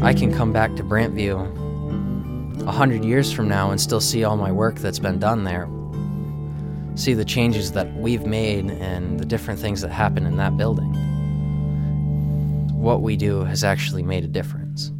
I 0.05 0.15
can 0.15 0.33
come 0.33 0.53
back 0.53 0.77
to 0.77 0.85
Brantview 0.85 1.68
a 2.69 2.71
hundred 2.71 3.03
years 3.03 3.33
from 3.33 3.49
now 3.49 3.71
and 3.71 3.81
still 3.81 4.01
see 4.01 4.25
all 4.25 4.37
my 4.37 4.53
work 4.53 4.79
that's 4.79 4.99
been 4.99 5.19
done 5.19 5.43
there. 5.43 5.67
See 6.97 7.15
the 7.15 7.25
changes 7.25 7.73
that 7.73 7.91
we've 7.95 8.27
made 8.27 8.71
and 8.71 9.19
the 9.19 9.25
different 9.25 9.59
things 9.59 9.81
that 9.81 9.91
happen 9.91 10.27
in 10.27 10.37
that 10.37 10.59
building. 10.59 10.93
What 12.75 13.01
we 13.01 13.17
do 13.17 13.43
has 13.45 13.65
actually 13.65 14.03
made 14.03 14.23
a 14.23 14.29
difference. 14.29 14.93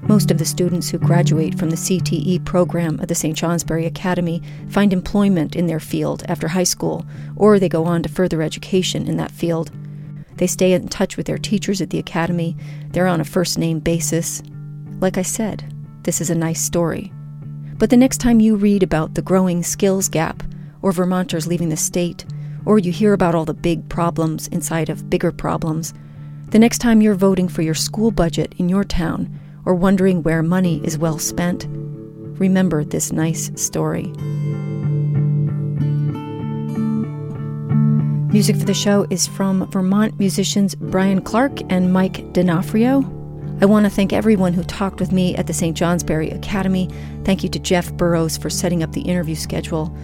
Most 0.00 0.32
of 0.32 0.38
the 0.38 0.44
students 0.44 0.90
who 0.90 0.98
graduate 0.98 1.56
from 1.56 1.70
the 1.70 1.76
CTE 1.76 2.44
program 2.44 2.98
at 3.00 3.06
the 3.06 3.14
St. 3.14 3.36
Johnsbury 3.36 3.86
Academy 3.86 4.42
find 4.68 4.92
employment 4.92 5.54
in 5.54 5.66
their 5.66 5.78
field 5.78 6.24
after 6.26 6.48
high 6.48 6.64
school, 6.64 7.06
or 7.36 7.60
they 7.60 7.68
go 7.68 7.84
on 7.84 8.02
to 8.02 8.08
further 8.08 8.42
education 8.42 9.06
in 9.06 9.18
that 9.18 9.30
field. 9.30 9.70
They 10.38 10.48
stay 10.48 10.72
in 10.72 10.88
touch 10.88 11.16
with 11.16 11.26
their 11.26 11.38
teachers 11.38 11.80
at 11.80 11.90
the 11.90 12.00
academy, 12.00 12.56
they're 12.88 13.06
on 13.06 13.20
a 13.20 13.24
first 13.24 13.56
name 13.56 13.78
basis, 13.78 14.42
like 15.00 15.16
I 15.16 15.22
said, 15.22 15.72
this 16.02 16.20
is 16.20 16.30
a 16.30 16.34
nice 16.34 16.60
story. 16.60 17.12
But 17.78 17.90
the 17.90 17.96
next 17.96 18.18
time 18.18 18.40
you 18.40 18.56
read 18.56 18.82
about 18.82 19.14
the 19.14 19.22
growing 19.22 19.62
skills 19.62 20.08
gap, 20.08 20.42
or 20.82 20.92
Vermonters 20.92 21.46
leaving 21.46 21.70
the 21.70 21.76
state, 21.76 22.26
or 22.66 22.78
you 22.78 22.92
hear 22.92 23.14
about 23.14 23.34
all 23.34 23.44
the 23.44 23.54
big 23.54 23.88
problems 23.88 24.48
inside 24.48 24.90
of 24.90 25.08
bigger 25.08 25.32
problems, 25.32 25.94
the 26.48 26.58
next 26.58 26.78
time 26.78 27.00
you're 27.00 27.14
voting 27.14 27.48
for 27.48 27.62
your 27.62 27.74
school 27.74 28.10
budget 28.10 28.54
in 28.58 28.68
your 28.68 28.84
town, 28.84 29.38
or 29.64 29.74
wondering 29.74 30.22
where 30.22 30.42
money 30.42 30.84
is 30.84 30.98
well 30.98 31.18
spent, 31.18 31.66
remember 32.38 32.84
this 32.84 33.12
nice 33.12 33.50
story. 33.54 34.12
Music 38.32 38.56
for 38.56 38.64
the 38.64 38.74
show 38.74 39.06
is 39.10 39.26
from 39.26 39.68
Vermont 39.70 40.18
musicians 40.18 40.74
Brian 40.74 41.20
Clark 41.20 41.60
and 41.70 41.92
Mike 41.92 42.32
D'Onofrio. 42.32 43.19
I 43.62 43.66
want 43.66 43.84
to 43.84 43.90
thank 43.90 44.14
everyone 44.14 44.54
who 44.54 44.64
talked 44.64 45.00
with 45.00 45.12
me 45.12 45.36
at 45.36 45.46
the 45.46 45.52
St. 45.52 45.76
Johnsbury 45.76 46.30
Academy. 46.30 46.88
Thank 47.24 47.42
you 47.42 47.50
to 47.50 47.58
Jeff 47.58 47.92
Burrows 47.92 48.38
for 48.38 48.48
setting 48.48 48.82
up 48.82 48.92
the 48.92 49.02
interview 49.02 49.34
schedule. 49.34 49.94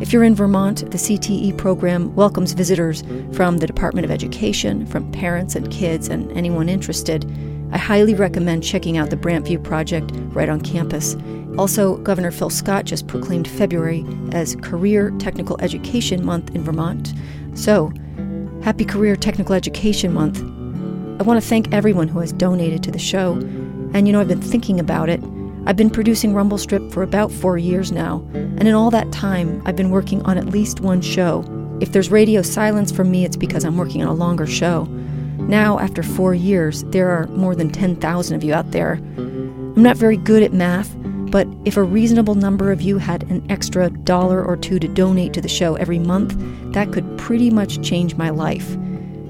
If 0.00 0.14
you're 0.14 0.24
in 0.24 0.34
Vermont, 0.34 0.90
the 0.90 0.96
CTE 0.96 1.58
program 1.58 2.14
welcomes 2.16 2.54
visitors 2.54 3.04
from 3.34 3.58
the 3.58 3.66
Department 3.66 4.06
of 4.06 4.10
Education, 4.10 4.86
from 4.86 5.12
parents 5.12 5.56
and 5.56 5.70
kids, 5.70 6.08
and 6.08 6.32
anyone 6.32 6.70
interested. 6.70 7.30
I 7.70 7.76
highly 7.76 8.14
recommend 8.14 8.64
checking 8.64 8.96
out 8.96 9.10
the 9.10 9.18
Brantview 9.18 9.62
Project 9.62 10.10
right 10.30 10.48
on 10.48 10.62
campus. 10.62 11.14
Also, 11.58 11.98
Governor 11.98 12.30
Phil 12.30 12.48
Scott 12.48 12.86
just 12.86 13.08
proclaimed 13.08 13.46
February 13.46 14.06
as 14.32 14.56
Career 14.56 15.10
Technical 15.18 15.60
Education 15.60 16.24
Month 16.24 16.54
in 16.54 16.64
Vermont. 16.64 17.12
So, 17.52 17.92
happy 18.62 18.86
Career 18.86 19.16
Technical 19.16 19.54
Education 19.54 20.14
Month. 20.14 20.42
I 21.22 21.24
want 21.24 21.40
to 21.40 21.48
thank 21.48 21.72
everyone 21.72 22.08
who 22.08 22.18
has 22.18 22.32
donated 22.32 22.82
to 22.82 22.90
the 22.90 22.98
show. 22.98 23.34
And 23.94 24.08
you 24.08 24.12
know, 24.12 24.20
I've 24.20 24.26
been 24.26 24.42
thinking 24.42 24.80
about 24.80 25.08
it. 25.08 25.22
I've 25.66 25.76
been 25.76 25.88
producing 25.88 26.34
Rumble 26.34 26.58
Strip 26.58 26.90
for 26.90 27.04
about 27.04 27.30
four 27.30 27.56
years 27.56 27.92
now, 27.92 28.26
and 28.34 28.66
in 28.66 28.74
all 28.74 28.90
that 28.90 29.12
time, 29.12 29.62
I've 29.64 29.76
been 29.76 29.90
working 29.90 30.20
on 30.22 30.36
at 30.36 30.46
least 30.46 30.80
one 30.80 31.00
show. 31.00 31.44
If 31.80 31.92
there's 31.92 32.10
radio 32.10 32.42
silence 32.42 32.90
from 32.90 33.12
me, 33.12 33.24
it's 33.24 33.36
because 33.36 33.64
I'm 33.64 33.76
working 33.76 34.02
on 34.02 34.08
a 34.08 34.12
longer 34.12 34.48
show. 34.48 34.86
Now, 35.38 35.78
after 35.78 36.02
four 36.02 36.34
years, 36.34 36.82
there 36.86 37.08
are 37.10 37.28
more 37.28 37.54
than 37.54 37.70
10,000 37.70 38.34
of 38.34 38.42
you 38.42 38.52
out 38.52 38.72
there. 38.72 38.94
I'm 38.94 39.80
not 39.80 39.96
very 39.96 40.16
good 40.16 40.42
at 40.42 40.52
math, 40.52 40.92
but 41.30 41.46
if 41.64 41.76
a 41.76 41.84
reasonable 41.84 42.34
number 42.34 42.72
of 42.72 42.82
you 42.82 42.98
had 42.98 43.22
an 43.30 43.48
extra 43.48 43.90
dollar 43.90 44.44
or 44.44 44.56
two 44.56 44.80
to 44.80 44.88
donate 44.88 45.34
to 45.34 45.40
the 45.40 45.48
show 45.48 45.76
every 45.76 46.00
month, 46.00 46.34
that 46.72 46.92
could 46.92 47.16
pretty 47.16 47.48
much 47.48 47.80
change 47.80 48.16
my 48.16 48.30
life. 48.30 48.76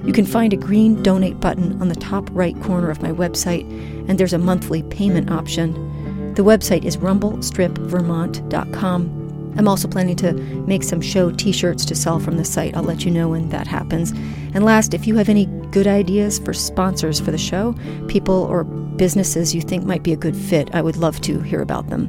You 0.05 0.13
can 0.13 0.27
find 0.27 0.53
a 0.53 0.57
green 0.57 1.03
donate 1.03 1.41
button 1.41 1.81
on 1.81 1.89
the 1.89 1.95
top 1.95 2.29
right 2.33 2.61
corner 2.63 2.91
of 2.91 3.03
my 3.03 3.13
website, 3.13 3.63
and 4.09 4.19
there's 4.19 4.33
a 4.33 4.39
monthly 4.39 4.83
payment 4.85 5.31
option. 5.31 6.35
The 6.35 6.43
website 6.43 6.85
is 6.85 6.97
rumblestripvermont.com. 6.97 9.23
I'm 9.57 9.69
also 9.69 9.87
planning 9.87 10.17
to 10.17 10.33
make 10.33 10.83
some 10.83 11.01
show 11.01 11.31
t 11.31 11.53
shirts 11.53 11.85
to 11.85 11.95
sell 11.95 12.19
from 12.19 12.39
the 12.39 12.45
site. 12.45 12.77
I'll 12.77 12.83
let 12.83 13.05
you 13.05 13.11
know 13.11 13.29
when 13.29 13.51
that 13.51 13.67
happens. 13.67 14.13
And 14.55 14.65
last, 14.65 14.95
if 14.95 15.07
you 15.07 15.17
have 15.17 15.29
any 15.29 15.47
good 15.71 15.87
ideas 15.87 16.39
for 16.39 16.55
sponsors 16.55 17.21
for 17.21 17.31
the 17.31 17.39
show, 17.39 17.75
people 18.09 18.45
or 18.45 18.65
businesses 18.65 19.55
you 19.55 19.61
think 19.61 19.85
might 19.85 20.03
be 20.03 20.13
a 20.13 20.17
good 20.17 20.37
fit, 20.37 20.75
I 20.75 20.83
would 20.83 20.97
love 20.97 21.21
to 21.23 21.41
hear 21.41 21.61
about 21.61 21.91
them. 21.91 22.09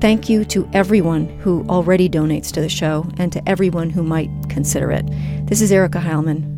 Thank 0.00 0.28
you 0.28 0.44
to 0.46 0.68
everyone 0.72 1.26
who 1.40 1.66
already 1.68 2.08
donates 2.08 2.52
to 2.52 2.60
the 2.60 2.68
show 2.68 3.04
and 3.18 3.32
to 3.32 3.48
everyone 3.48 3.90
who 3.90 4.04
might 4.04 4.30
consider 4.48 4.92
it. 4.92 5.04
This 5.48 5.60
is 5.60 5.72
Erica 5.72 5.98
Heilman. 5.98 6.57